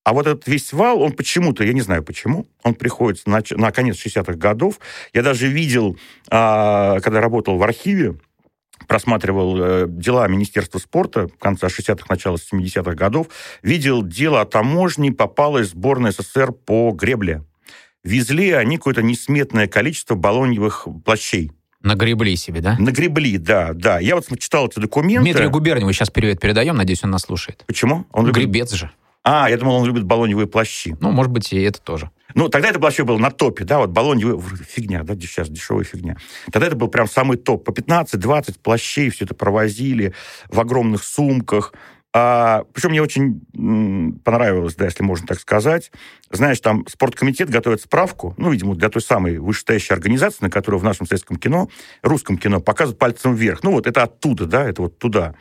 [0.05, 3.71] А вот этот весь вал, он почему-то, я не знаю почему, он приходится на, на
[3.71, 4.81] конец 60-х годов.
[5.13, 5.97] Я даже видел,
[6.29, 8.17] а, когда работал в архиве,
[8.89, 13.29] просматривал э, дела Министерства спорта конца 60-х, начала 70-х годов,
[13.63, 17.45] видел дело о таможне, попалась сборная СССР по гребле.
[18.03, 21.53] Везли они какое-то несметное количество баллоньевых плащей.
[21.83, 22.77] Нагребли себе, да?
[22.79, 24.01] Нагребли, да, да.
[24.01, 25.23] Я вот читал эти документы.
[25.23, 27.65] Дмитрию Губерниеву сейчас привет передаем, надеюсь, он нас слушает.
[27.67, 28.07] Почему?
[28.13, 28.31] Он.
[28.31, 28.91] Гребец же.
[29.25, 30.97] А, я думал, он любит баллоневые плащи.
[31.01, 32.11] Ну, может быть, и это тоже.
[32.35, 34.41] Ну, тогда это вообще было на топе, да, вот баллоневые...
[34.69, 36.17] Фигня, да, сейчас дешевая фигня.
[36.51, 37.65] Тогда это был прям самый топ.
[37.65, 40.15] По 15-20 плащей все это провозили
[40.49, 41.73] в огромных сумках.
[42.15, 43.41] А, причем мне очень
[44.25, 45.91] понравилось, да, если можно так сказать.
[46.31, 50.85] Знаешь, там спорткомитет готовит справку, ну, видимо, для той самой вышестоящей организации, на которую в
[50.85, 51.69] нашем советском кино,
[52.03, 53.63] русском кино, показывают пальцем вверх.
[53.63, 55.35] Ну, вот это оттуда, да, это вот туда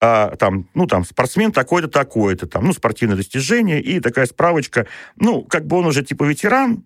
[0.00, 4.86] а, там, ну, там, спортсмен такой-то, такой-то, там, ну, спортивное достижение, и такая справочка,
[5.16, 6.84] ну, как бы он уже, типа, ветеран,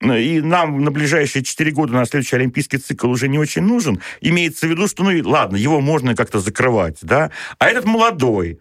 [0.00, 4.66] и нам на ближайшие 4 года на следующий олимпийский цикл уже не очень нужен, имеется
[4.66, 8.60] в виду, что, ну, ладно, его можно как-то закрывать, да, а этот молодой,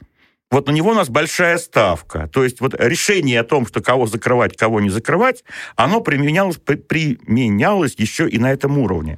[0.53, 2.27] вот на него у нас большая ставка.
[2.27, 5.43] То есть вот решение о том, что кого закрывать, кого не закрывать,
[5.75, 9.17] оно применялось, применялось еще и на этом уровне.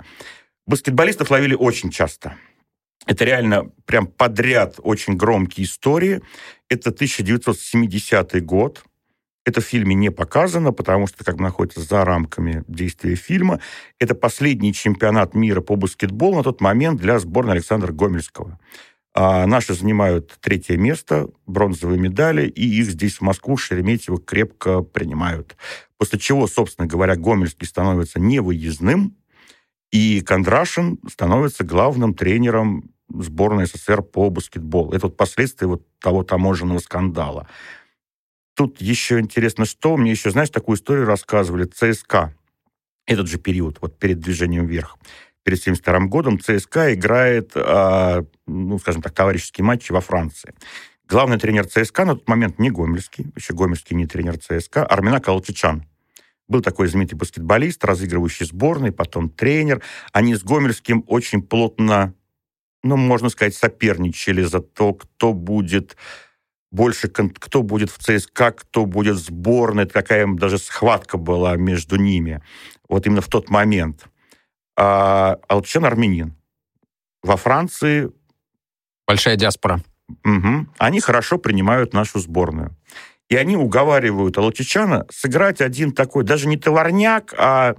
[0.65, 2.37] Баскетболистов ловили очень часто.
[3.05, 6.21] Это реально прям подряд очень громкие истории.
[6.69, 8.83] Это 1970 год.
[9.45, 13.59] Это в фильме не показано, потому что как бы находится за рамками действия фильма.
[13.99, 18.59] Это последний чемпионат мира по баскетболу на тот момент для сборной Александра Гомельского.
[19.13, 25.55] А наши занимают третье место, бронзовые медали, и их здесь в Москву Шереметьево крепко принимают.
[25.97, 29.15] После чего, собственно говоря, Гомельский становится невыездным,
[29.95, 34.91] и Кондрашин становится главным тренером сборной СССР по баскетболу.
[34.91, 37.47] Это вот последствия вот того таможенного скандала.
[38.55, 41.63] Тут еще интересно, что мне еще, знаешь, такую историю рассказывали.
[41.63, 42.35] ЦСКА,
[43.05, 44.97] этот же период, вот перед движением вверх,
[45.43, 50.53] перед 72 годом ЦСКА играет, а, ну, скажем так, товарищеские матчи во Франции.
[51.07, 55.85] Главный тренер ЦСКА на тот момент не Гомельский, еще Гомельский не тренер ЦСКА, Армина Калчичан.
[56.47, 59.81] Был такой знаменитый баскетболист, разыгрывающий сборной, потом тренер.
[60.11, 62.13] Они с Гомельским очень плотно
[62.85, 65.97] ну, можно сказать, соперничали за то, кто будет
[66.71, 69.85] больше, кто будет в ЦСКА, кто будет в сборной.
[69.87, 72.43] Такая даже схватка была между ними.
[72.87, 74.05] Вот именно в тот момент.
[74.77, 76.35] А Алчен армянин.
[77.23, 78.11] Во Франции...
[79.07, 79.81] Большая диаспора.
[80.23, 80.67] Угу.
[80.77, 82.75] Они хорошо принимают нашу сборную.
[83.29, 87.75] И они уговаривают Алчичана сыграть один такой, даже не товарняк, а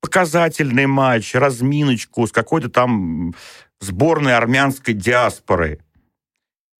[0.00, 3.34] показательный матч, разминочку с какой-то там
[3.80, 5.80] сборной армянской диаспоры.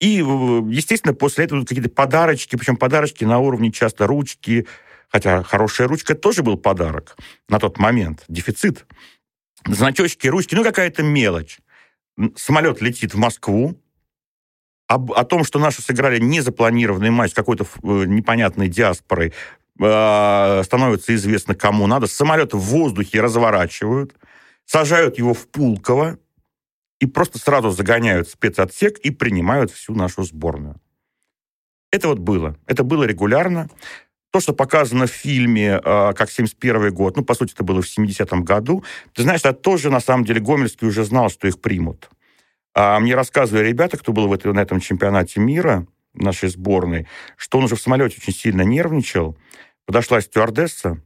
[0.00, 4.66] И, естественно, после этого какие-то подарочки, причем подарочки на уровне часто ручки,
[5.08, 7.16] хотя хорошая ручка тоже был подарок
[7.48, 8.86] на тот момент, дефицит.
[9.66, 11.58] Значочки, ручки, ну какая-то мелочь.
[12.36, 13.80] Самолет летит в Москву,
[14.88, 19.32] об, о том, что наши сыграли незапланированный матч с какой-то э, непонятной диаспорой,
[19.78, 22.06] э, становится известно кому надо.
[22.06, 24.14] Самолет в воздухе разворачивают,
[24.64, 26.18] сажают его в Пулково,
[27.00, 30.80] и просто сразу загоняют спецотсек и принимают всю нашу сборную.
[31.92, 32.56] Это вот было.
[32.66, 33.68] Это было регулярно.
[34.30, 37.86] То, что показано в фильме, э, как 71 год, ну, по сути, это было в
[37.86, 42.08] 70-м году, ты знаешь, это тоже, на самом деле, Гомельский уже знал, что их примут.
[42.80, 47.58] А мне рассказывали ребята, кто был в этом, на этом чемпионате мира, нашей сборной, что
[47.58, 49.36] он уже в самолете очень сильно нервничал.
[49.84, 51.02] Подошла стюардесса,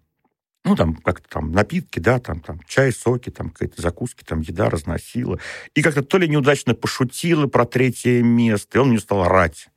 [0.64, 4.68] ну, там, как-то там напитки, да, там, там, чай, соки, там, какие-то закуски, там, еда
[4.68, 5.38] разносила.
[5.74, 9.68] И как-то то ли неудачно пошутила про третье место, и он мне стал орать.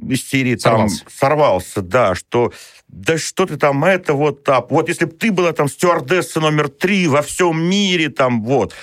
[0.00, 1.00] Истерии сорвался.
[1.00, 2.50] там сорвался, да, что
[2.88, 4.70] да что ты там, это вот так.
[4.70, 8.74] Вот если бы ты была там стюардесса номер три во всем мире, там, вот.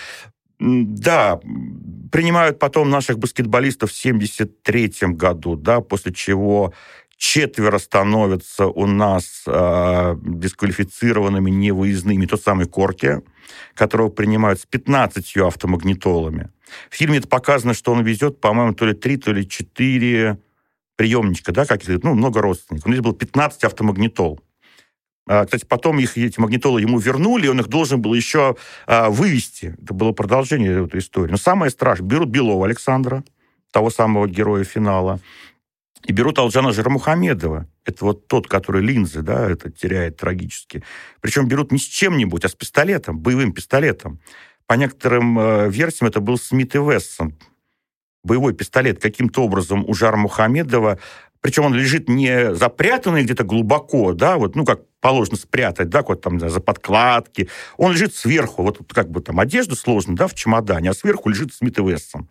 [0.59, 1.39] Да,
[2.11, 6.73] принимают потом наших баскетболистов в 73 году, да, после чего
[7.15, 12.25] четверо становятся у нас э, дисквалифицированными, невыездными.
[12.25, 13.21] Тот самый Корки,
[13.73, 16.49] которого принимают с 15 автомагнитолами.
[16.89, 20.39] В фильме это показано, что он везет, по-моему, то ли 3, то ли 4
[20.95, 22.87] приемничка, да, каких-то, ну, много родственников.
[22.87, 24.39] У него было 15 автомагнитол.
[25.31, 28.55] А, кстати, потом их, эти магнитолы ему вернули, и он их должен был еще
[28.87, 29.75] а, вывести.
[29.79, 31.29] Это было продолжение этой истории.
[31.29, 33.23] Но самое страшное, берут Белова Александра,
[33.71, 35.19] того самого героя финала,
[36.03, 37.67] и берут Алджана Жирамухамедова.
[37.85, 40.83] Это вот тот, который линзы, да, это теряет трагически.
[41.21, 44.19] Причем берут не с чем-нибудь, а с пистолетом, боевым пистолетом.
[44.65, 47.37] По некоторым э, версиям это был Смит и Вессон.
[48.23, 50.97] Боевой пистолет каким-то образом у Жара Мухамедова
[51.41, 56.21] причем он лежит не запрятанный где-то глубоко, да, вот, ну, как положено спрятать, да, вот
[56.21, 57.49] там за подкладки.
[57.77, 61.53] Он лежит сверху, вот как бы там одежда сложена, да, в чемодане, а сверху лежит
[61.53, 62.29] Смит и Вессон.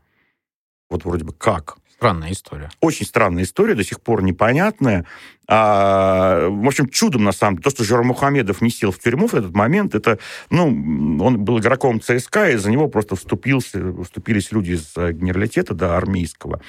[0.90, 1.76] Вот вроде бы как.
[1.96, 2.70] Странная история.
[2.80, 5.04] Очень странная история, до сих пор непонятная.
[5.48, 9.26] А, в общем, чудом, на самом деле, то, что Жора Мухамедов не сел в тюрьму
[9.26, 14.52] в этот момент, это, ну, он был игроком ЦСКА, и за него просто вступился, вступились
[14.52, 16.60] люди из генералитета, да, армейского.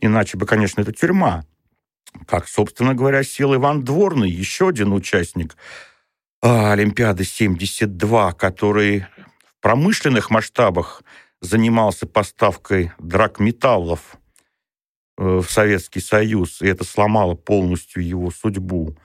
[0.00, 1.44] Иначе бы, конечно, это тюрьма
[2.26, 5.56] как, собственно говоря, сел Иван Дворный, еще один участник
[6.42, 11.02] а, Олимпиады 72, который в промышленных масштабах
[11.40, 14.16] занимался поставкой драгметаллов
[15.16, 18.96] э, в Советский Союз, и это сломало полностью его судьбу.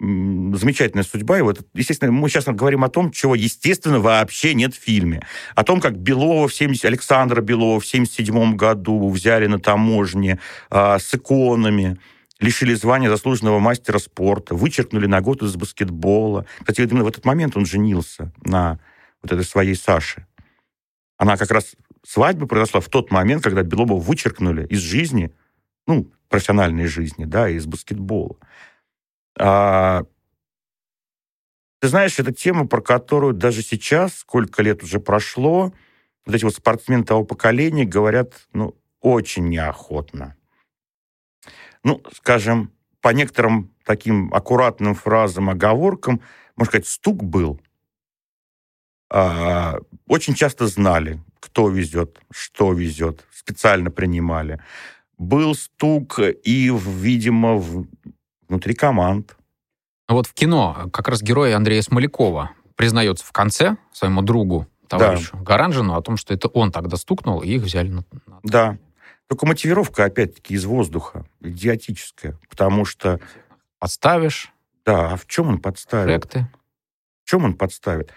[0.00, 1.54] Замечательная судьба его.
[1.72, 5.24] Естественно, мы сейчас говорим о том, чего, естественно, вообще нет в фильме.
[5.54, 6.84] О том, как Белова в 70...
[6.84, 11.98] Александра Белова в 77 году взяли на таможне а, с иконами,
[12.44, 16.46] лишили звания заслуженного мастера спорта, вычеркнули на год из баскетбола.
[16.60, 18.78] Кстати, именно в этот момент он женился на
[19.22, 20.26] вот этой своей Саше.
[21.16, 21.74] Она как раз
[22.06, 25.32] свадьба произошла в тот момент, когда Белова вычеркнули из жизни,
[25.86, 28.36] ну, профессиональной жизни, да, из баскетбола.
[29.38, 30.04] А,
[31.80, 35.72] ты знаешь, это тема, про которую даже сейчас, сколько лет уже прошло,
[36.26, 40.36] вот эти вот спортсмены того поколения говорят, ну, очень неохотно
[41.84, 46.20] ну, скажем, по некоторым таким аккуратным фразам, оговоркам,
[46.56, 47.60] можно сказать, стук был.
[49.10, 49.78] А,
[50.08, 54.60] очень часто знали, кто везет, что везет, специально принимали.
[55.18, 57.86] Был стук и, видимо, в,
[58.48, 59.36] внутри команд.
[60.08, 65.42] Вот в кино как раз герой Андрея Смолякова признается в конце своему другу, товарищу да.
[65.42, 68.04] Гаранжину, о том, что это он тогда стукнул, и их взяли на...
[68.42, 68.78] Да,
[69.34, 73.18] только мотивировка, опять-таки, из воздуха, идиотическая, потому что...
[73.80, 74.52] Подставишь.
[74.86, 76.22] Да, а в чем он подставит?
[76.22, 76.48] Факты.
[77.24, 78.12] В чем он подставит?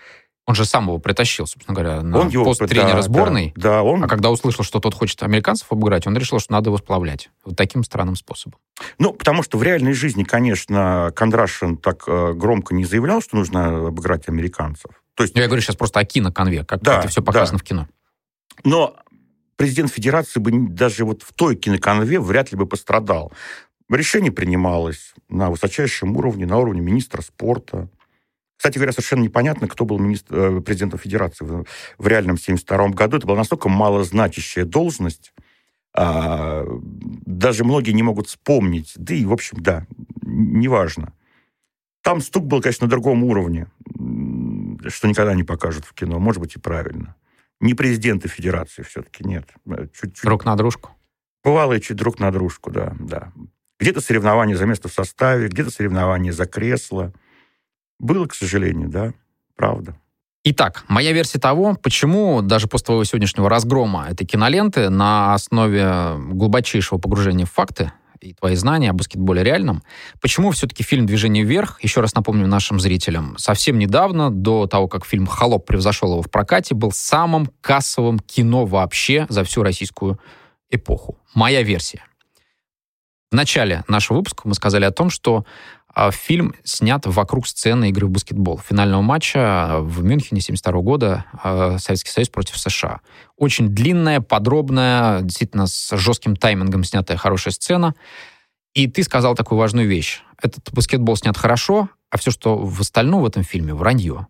[0.46, 3.52] Он же сам его притащил, собственно говоря, на он пост его, тренера да, сборной.
[3.56, 4.04] Да, да, он...
[4.04, 7.32] А когда услышал, что тот хочет американцев обыграть, он решил, что надо его сплавлять.
[7.44, 8.60] Вот таким странным способом.
[9.00, 13.88] Ну, потому что в реальной жизни, конечно, Кондрашин так э, громко не заявлял, что нужно
[13.88, 14.92] обыграть американцев.
[15.16, 15.36] То есть...
[15.36, 17.64] Я говорю сейчас просто о киноконве, как да, это все показано да.
[17.64, 17.88] в кино.
[18.64, 18.96] Но
[19.58, 23.34] президент Федерации бы даже вот в той киноконве вряд ли бы пострадал.
[23.90, 27.90] Решение принималось на высочайшем уровне, на уровне министра спорта.
[28.58, 31.66] Кстати говоря, совершенно непонятно, кто был министр, э, президентом Федерации в,
[31.98, 33.18] в реальном 72 году.
[33.18, 35.34] Это была настолько малозначащая должность,
[35.94, 36.66] а,
[37.26, 38.94] даже многие не могут вспомнить.
[38.96, 39.86] Да и, в общем, да,
[40.22, 41.14] неважно.
[42.02, 43.68] Там стук был, конечно, на другом уровне,
[44.88, 46.20] что никогда не покажут в кино.
[46.20, 47.16] Может быть, и правильно
[47.60, 49.50] не президенты федерации все-таки, нет.
[50.00, 50.24] Чуть-чуть.
[50.24, 50.92] Друг на дружку?
[51.44, 53.32] Бывало чуть друг на дружку, да, да.
[53.80, 57.14] Где-то соревнования за место в составе, где-то соревнования за кресло.
[58.00, 59.14] Было, к сожалению, да,
[59.56, 59.98] правда.
[60.44, 67.00] Итак, моя версия того, почему даже после твоего сегодняшнего разгрома этой киноленты на основе глубочайшего
[67.00, 67.92] погружения в факты
[68.22, 69.84] и твои знания о баскетболе реальном.
[70.22, 75.06] Почему все-таки фильм «Движение вверх», еще раз напомню нашим зрителям, совсем недавно, до того, как
[75.06, 80.20] фильм «Холоп» превзошел его в прокате, был самым кассовым кино вообще за всю российскую
[80.70, 81.18] эпоху.
[81.34, 82.04] Моя версия.
[83.30, 85.46] В начале нашего выпуска мы сказали о том, что
[86.12, 92.12] фильм снят вокруг сцены игры в баскетбол, финального матча в Мюнхене 72 года а, Советский
[92.12, 93.02] Союз против США.
[93.36, 97.96] Очень длинная, подробная, действительно с жестким таймингом снятая хорошая сцена.
[98.76, 100.22] И ты сказал такую важную вещь.
[100.40, 104.28] Этот баскетбол снят хорошо, а все, что в остальном в этом фильме, вранье.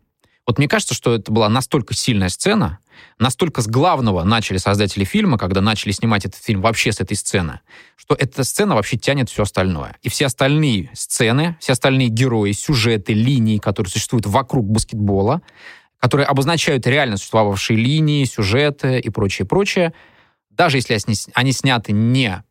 [0.48, 2.80] Вот мне кажется, что это была настолько сильная сцена,
[3.20, 7.60] настолько с главного начали создатели фильма, когда начали снимать этот фильм вообще с этой сцены,
[7.98, 9.98] что эта сцена вообще тянет все остальное.
[10.04, 15.42] И все остальные сцены, все остальные герои, сюжеты, линии, которые существуют вокруг баскетбола,
[16.00, 19.94] которые обозначают реально существовавшие линии, сюжеты и прочее, прочее,
[20.50, 20.98] даже если
[21.34, 22.42] они сняты не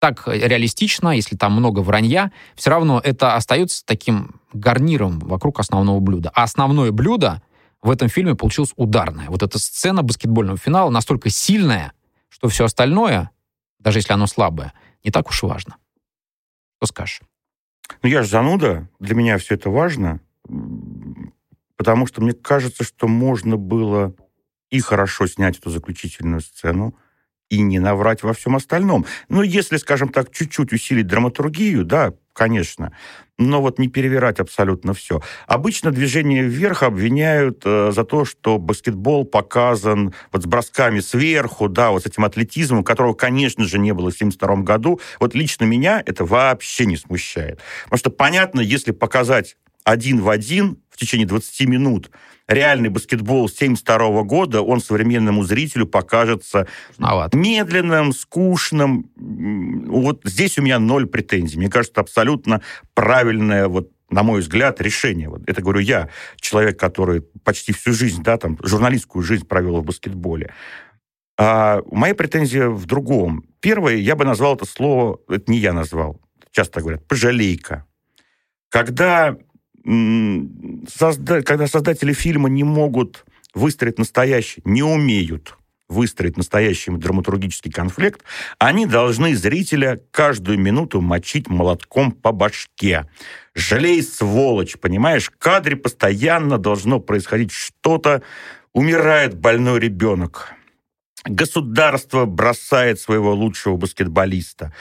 [0.00, 6.32] так реалистично, если там много вранья, все равно это остается таким гарниром вокруг основного блюда.
[6.34, 7.42] А основное блюдо
[7.82, 9.28] в этом фильме получилась ударная.
[9.28, 11.92] Вот эта сцена баскетбольного финала настолько сильная,
[12.28, 13.30] что все остальное,
[13.78, 14.72] даже если оно слабое,
[15.04, 15.76] не так уж важно.
[16.78, 17.20] Что скажешь?
[18.02, 20.20] Ну, я же зануда, для меня все это важно,
[21.76, 24.14] потому что мне кажется, что можно было
[24.70, 26.94] и хорошо снять эту заключительную сцену,
[27.50, 29.04] и не наврать во всем остальном.
[29.28, 32.92] Ну, если, скажем так, чуть-чуть усилить драматургию, да, конечно,
[33.36, 35.20] но вот не перевирать абсолютно все.
[35.46, 41.90] Обычно движение вверх обвиняют э, за то, что баскетбол показан вот с бросками сверху, да,
[41.90, 45.00] вот с этим атлетизмом, которого, конечно же, не было в 1972 году.
[45.18, 47.60] Вот лично меня это вообще не смущает.
[47.84, 52.10] Потому что понятно, если показать один в один в течение 20 минут
[52.50, 56.66] реальный баскетбол 72 года, он современному зрителю покажется
[56.98, 57.32] Маловат.
[57.34, 59.10] медленным, скучным.
[59.16, 61.58] Вот здесь у меня ноль претензий.
[61.58, 62.60] Мне кажется, абсолютно
[62.94, 65.28] правильное вот на мой взгляд, решение.
[65.28, 66.08] Вот это говорю я,
[66.40, 70.52] человек, который почти всю жизнь, да, там, журналистскую жизнь провел в баскетболе.
[71.38, 73.44] А моя претензия в другом.
[73.60, 76.20] Первое, я бы назвал это слово, это не я назвал,
[76.50, 77.86] часто говорят, пожалейка.
[78.68, 79.36] Когда
[79.84, 81.42] созда...
[81.42, 83.24] когда создатели фильма не могут
[83.54, 85.56] выстроить настоящий, не умеют
[85.90, 88.22] выстроить настоящий драматургический конфликт,
[88.58, 93.10] они должны зрителя каждую минуту мочить молотком по башке.
[93.54, 95.26] Жалей, сволочь, понимаешь?
[95.26, 98.22] В кадре постоянно должно происходить что-то.
[98.72, 100.54] Умирает больной ребенок.
[101.24, 104.72] Государство бросает своего лучшего баскетболиста.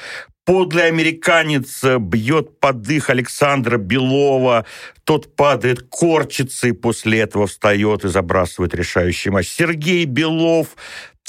[0.49, 4.65] Подлый американец бьет под дых Александра Белова.
[5.03, 9.47] Тот падает, корчится и после этого встает и забрасывает решающий матч.
[9.47, 10.69] Сергей Белов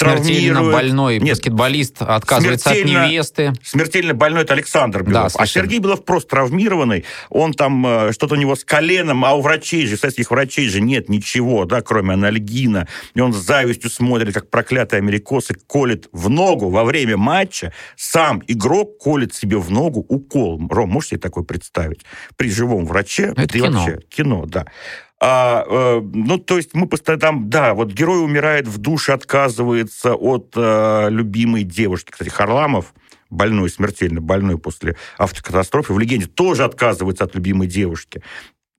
[0.01, 3.53] Смертельно больной Нет, баскетболист отказывается от невесты.
[3.63, 5.33] Смертельно больной это Александр Белов.
[5.33, 7.05] Да, а Сергей Белов просто травмированный.
[7.29, 10.81] Он там, э, что-то у него с коленом, а у врачей же, советских врачей же
[10.81, 12.89] нет ничего, да, кроме анальгина.
[13.15, 17.73] И он с завистью смотрит, как проклятый америкосы колет в ногу во время матча.
[17.97, 20.61] Сам игрок колет себе в ногу укол.
[20.69, 22.01] Ром, можешь себе такое представить?
[22.37, 23.33] При живом враче.
[23.37, 23.81] Это кино.
[23.81, 24.67] Вообще, кино, да.
[25.23, 30.15] А, э, ну, то есть мы постоянно там, да, вот герой умирает в душе, отказывается
[30.15, 32.11] от э, любимой девушки.
[32.11, 32.95] Кстати, Харламов,
[33.29, 38.23] больной, смертельно больной после автокатастрофы, в «Легенде» тоже отказывается от любимой девушки.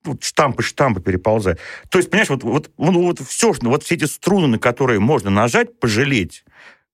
[0.03, 1.59] Вот штампы, штампы переползают.
[1.89, 5.29] То есть, понимаешь, вот, вот, ну, вот все, вот все эти струны, на которые можно
[5.29, 6.43] нажать, пожалеть.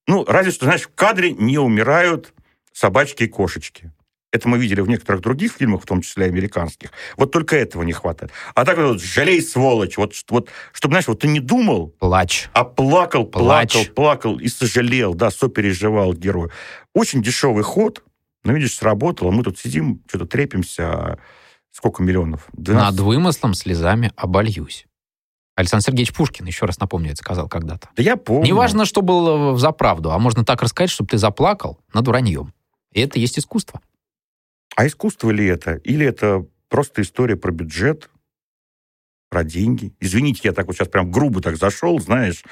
[0.08, 2.34] Ну, разве что, знаешь, в кадре не умирают
[2.74, 3.94] собачки и кошечки.
[4.34, 6.92] Это мы видели в некоторых других фильмах, в том числе американских.
[7.16, 8.32] Вот только этого не хватает.
[8.56, 9.98] А так вот, жалей, сволочь.
[9.98, 11.90] Вот, вот чтобы, знаешь, вот ты не думал...
[12.00, 12.50] Плач.
[12.54, 13.72] А плакал, Плач.
[13.72, 16.50] плакал, плакал и сожалел, да, сопереживал герой.
[16.94, 18.04] Очень дешевый ход,
[18.44, 19.32] но, видишь, сработало.
[19.32, 21.20] Мы тут сидим, что-то трепимся.
[21.72, 22.48] Сколько миллионов?
[22.54, 22.92] 12?
[22.92, 24.88] Над вымыслом слезами обольюсь.
[25.56, 27.90] Александр Сергеевич Пушкин, еще раз напомню, это сказал когда-то.
[27.96, 28.46] Да я помню.
[28.46, 32.54] Неважно, что было за правду, а можно так рассказать, чтобы ты заплакал над враньем.
[32.94, 33.82] И это есть искусство.
[34.78, 35.78] А искусство ли это?
[35.78, 38.12] Или это просто история про бюджет,
[39.28, 39.92] про деньги?
[40.00, 42.44] Извините, я так вот сейчас прям грубо так зашел, знаешь.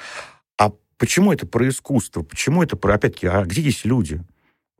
[0.58, 2.22] А почему это про искусство?
[2.22, 2.94] Почему это про...
[2.94, 4.24] Опять-таки, а где здесь люди?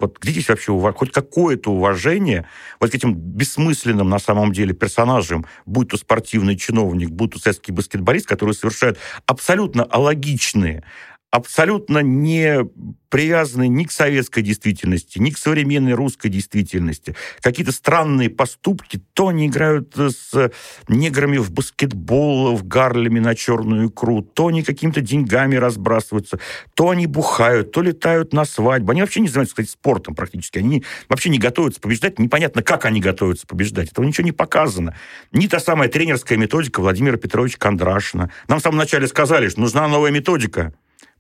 [0.01, 0.97] Вот где здесь вообще уваж...
[0.97, 2.49] хоть какое-то уважение
[2.81, 7.71] вот к этим бессмысленным на самом деле персонажам, будь то спортивный чиновник, будь то советский
[7.71, 10.83] баскетболист, которые совершают абсолютно алогичные,
[11.31, 12.65] абсолютно не
[13.09, 17.15] привязаны ни к советской действительности, ни к современной русской действительности.
[17.41, 19.01] Какие-то странные поступки.
[19.15, 20.51] То они играют с
[20.89, 26.41] неграми в баскетбол, в Гарлеме на черную икру, то они какими-то деньгами разбрасываются,
[26.75, 28.93] то они бухают, то летают на свадьбу.
[28.93, 30.59] Они вообще не занимаются, кстати, спортом практически.
[30.59, 32.19] Они вообще не готовятся побеждать.
[32.19, 33.91] Непонятно, как они готовятся побеждать.
[33.93, 34.97] Этого ничего не показано.
[35.33, 38.31] Ни та самая тренерская методика Владимира Петровича Кондрашина.
[38.49, 40.75] Нам в самом начале сказали, что нужна новая методика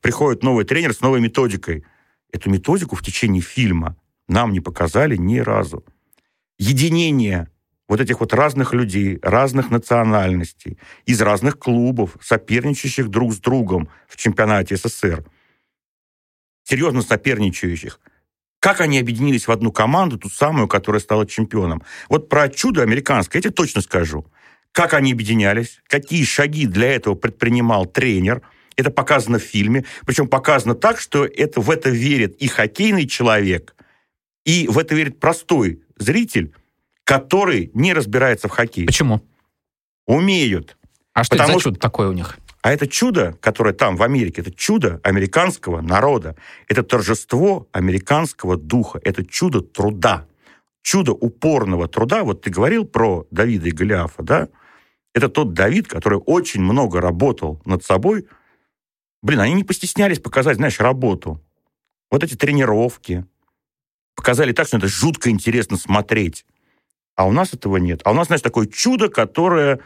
[0.06, 1.84] приходит новый тренер с новой методикой.
[2.30, 3.96] Эту методику в течение фильма
[4.28, 5.84] нам не показали ни разу.
[6.60, 7.48] Единение
[7.88, 14.16] вот этих вот разных людей, разных национальностей, из разных клубов, соперничающих друг с другом в
[14.16, 15.24] чемпионате СССР,
[16.62, 17.98] серьезно соперничающих,
[18.60, 21.82] как они объединились в одну команду, ту самую, которая стала чемпионом.
[22.08, 24.24] Вот про чудо американское я тебе точно скажу.
[24.70, 28.42] Как они объединялись, какие шаги для этого предпринимал тренер–
[28.76, 29.84] это показано в фильме.
[30.04, 33.74] Причем показано так, что это, в это верит и хоккейный человек,
[34.44, 36.54] и в это верит простой зритель,
[37.04, 38.86] который не разбирается в хоккее.
[38.86, 39.22] Почему?
[40.06, 40.76] Умеют.
[41.14, 42.38] А что Потому это за чудо такое у них?
[42.62, 46.36] А это чудо, которое там, в Америке, это чудо американского народа.
[46.68, 49.00] Это торжество американского духа.
[49.04, 50.26] Это чудо труда.
[50.82, 52.24] Чудо упорного труда.
[52.24, 54.48] Вот ты говорил про Давида и Голиафа, да?
[55.14, 58.26] Это тот Давид, который очень много работал над собой.
[59.26, 61.42] Блин, они не постеснялись показать, знаешь, работу.
[62.12, 63.26] Вот эти тренировки.
[64.14, 66.46] Показали так, что это жутко интересно смотреть.
[67.16, 68.02] А у нас этого нет.
[68.04, 69.80] А у нас, знаешь, такое чудо, которое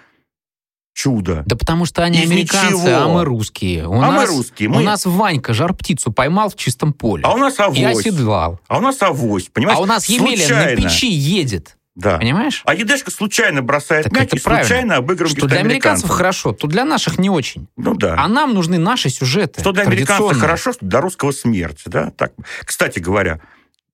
[0.92, 1.42] чудо.
[1.46, 2.96] Да потому что они Из американцы, ничего.
[2.96, 3.88] а мы русские.
[3.88, 7.22] У А мы нас, русские, У мы- нас Ванька жар-птицу поймал в чистом поле.
[7.24, 7.98] А у нас И авось.
[8.00, 8.60] оседлал.
[8.68, 9.78] А у нас авось, понимаешь?
[9.78, 10.82] А у нас Емеля на Случайно.
[10.82, 11.78] печи едет.
[12.00, 12.16] Да.
[12.18, 12.62] Понимаешь?
[12.64, 14.64] А Едешка случайно бросает Так мяч это и правильно.
[14.66, 17.68] случайно обыгрывает Что для американцев хорошо, то для наших не очень.
[17.76, 18.14] Ну да.
[18.18, 19.60] А нам нужны наши сюжеты.
[19.60, 22.10] Что для американцев хорошо, что для русского смерть, да?
[22.12, 22.32] Так.
[22.64, 23.40] Кстати говоря,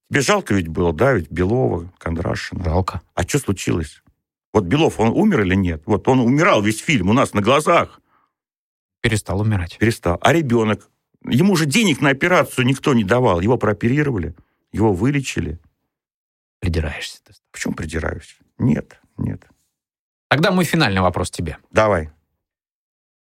[0.09, 2.63] тебе жалко ведь было, да, ведь Белова, Кондрашина.
[2.65, 3.01] Жалко.
[3.15, 4.03] А что случилось?
[4.55, 5.83] Вот Белов, он умер или нет?
[5.85, 8.01] Вот он умирал весь фильм у нас на глазах,
[9.03, 9.79] Перестал умирать.
[9.79, 10.19] перестал.
[10.21, 10.89] А ребенок?
[11.29, 13.41] Ему же денег на операцию никто не давал.
[13.41, 14.35] Его прооперировали,
[14.73, 15.59] его вылечили.
[16.61, 17.33] Придираешься ты.
[17.53, 18.39] Почему придираюсь?
[18.59, 19.45] Нет, нет.
[20.29, 21.59] Тогда мой финальный вопрос тебе.
[21.71, 22.11] Давай.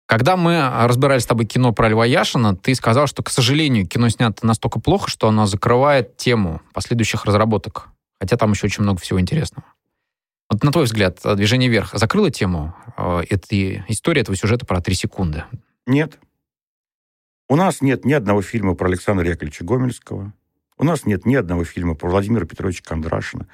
[0.08, 4.10] Когда мы разбирали с тобой кино про Льва Яшина, ты сказал, что, к сожалению, кино
[4.10, 7.90] снято настолько плохо, что оно закрывает тему последующих разработок.
[8.20, 9.66] Хотя там еще очень много всего интересного.
[10.50, 14.96] Вот на твой взгляд, «Движение вверх» закрыло тему э, этой истории, этого сюжета про три
[14.96, 15.44] секунды?
[15.86, 16.18] Нет.
[17.48, 20.34] У нас нет ни одного фильма про Александра Яковлевича Гомельского.
[20.80, 23.48] У нас нет ни одного фильма про Владимира Петровича Кондрашина.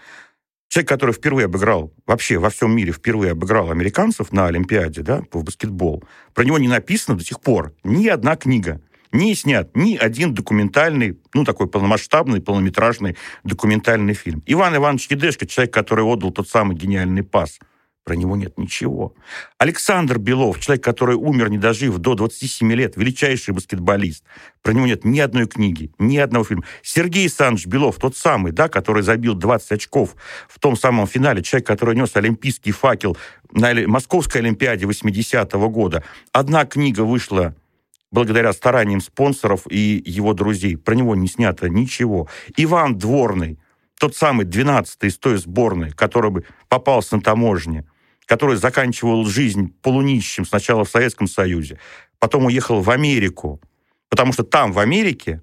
[0.67, 5.41] Человек, который впервые обыграл, вообще во всем мире впервые обыграл американцев на Олимпиаде, да, по
[5.41, 6.03] баскетбол,
[6.35, 8.79] про него не написано до сих пор ни одна книга.
[9.11, 14.43] Не снят ни один документальный, ну, такой полномасштабный, полнометражный документальный фильм.
[14.45, 17.59] Иван Иванович Едешко, человек, который отдал тот самый гениальный пас,
[18.05, 19.15] про него нет ничего.
[19.57, 24.23] Александр Белов, человек, который умер, не дожив до 27 лет, величайший баскетболист.
[24.61, 26.63] Про него нет ни одной книги, ни одного фильма.
[26.83, 30.15] Сергей Александрович Белов, тот самый, да, который забил 20 очков
[30.47, 33.17] в том самом финале, человек, который нес олимпийский факел
[33.51, 36.03] на Московской Олимпиаде 80-го года.
[36.31, 37.55] Одна книга вышла
[38.11, 40.77] благодаря стараниям спонсоров и его друзей.
[40.77, 42.29] Про него не снято ничего.
[42.55, 43.57] Иван Дворный,
[43.99, 47.83] тот самый 12-й из той сборной, который бы попался на таможне,
[48.25, 51.79] который заканчивал жизнь полунищим сначала в Советском Союзе,
[52.19, 53.61] потом уехал в Америку,
[54.09, 55.41] потому что там, в Америке,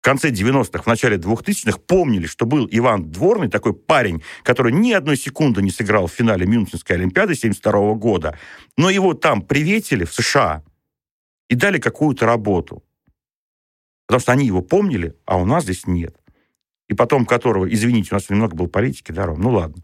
[0.00, 4.92] в конце 90-х, в начале 2000-х помнили, что был Иван Дворный, такой парень, который ни
[4.92, 8.36] одной секунды не сыграл в финале Мюнхенской Олимпиады 72 года,
[8.76, 10.64] но его там приветили в США
[11.48, 12.82] и дали какую-то работу.
[14.06, 16.16] Потому что они его помнили, а у нас здесь нет.
[16.88, 19.40] И потом которого, извините, у нас немного было политики, да, Ром?
[19.40, 19.82] Ну ладно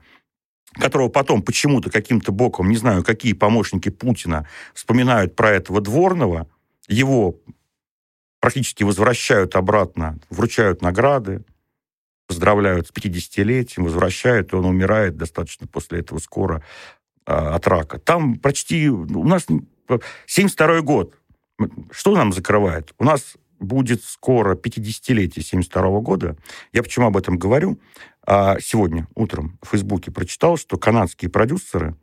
[0.75, 6.47] которого потом почему-то каким-то боком, не знаю, какие помощники Путина вспоминают про этого Дворного,
[6.89, 7.37] его
[8.41, 11.45] практически возвращают обратно, вручают награды,
[12.27, 16.63] поздравляют с 50-летием, возвращают, и он умирает достаточно после этого скоро
[17.25, 17.99] а, от рака.
[17.99, 18.89] Там почти...
[18.89, 19.47] У нас
[20.27, 21.15] 72 год.
[21.91, 22.93] Что нам закрывает?
[22.99, 26.37] У нас будет скоро 50-летие 72 года.
[26.73, 27.81] Я почему об этом говорю?
[28.27, 31.97] А, сегодня утром в Фейсбуке прочитал, что канадские продюсеры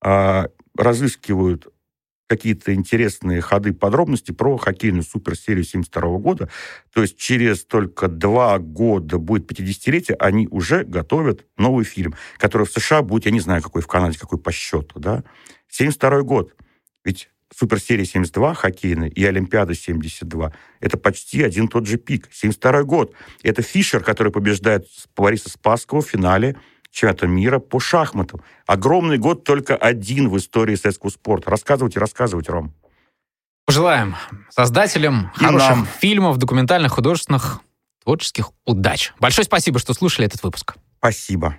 [0.00, 1.68] а, разыскивают
[2.28, 6.48] какие-то интересные ходы, подробности про хоккейную суперсерию 72 года.
[6.92, 12.70] То есть через только два года будет 50-летие, они уже готовят новый фильм, который в
[12.70, 15.24] США будет, я не знаю, какой в Канаде, какой по счету, да.
[15.70, 16.54] 72 год.
[17.04, 22.28] Ведь суперсерия 72 хоккейная и Олимпиада 72 это почти один тот же пик.
[22.32, 23.12] 72 год.
[23.42, 24.86] Это Фишер, который побеждает
[25.16, 26.56] Бориса Спасского в финале
[26.90, 28.40] чемпионата мира по шахматам.
[28.66, 31.50] Огромный год только один в истории советского спорта.
[31.50, 32.74] Рассказывайте, рассказывайте, Ром.
[33.66, 34.16] Пожелаем
[34.50, 35.86] создателям И хороших нам.
[36.00, 37.60] фильмов, документальных, художественных,
[38.02, 39.12] творческих удач.
[39.20, 40.76] Большое спасибо, что слушали этот выпуск.
[40.98, 41.58] Спасибо.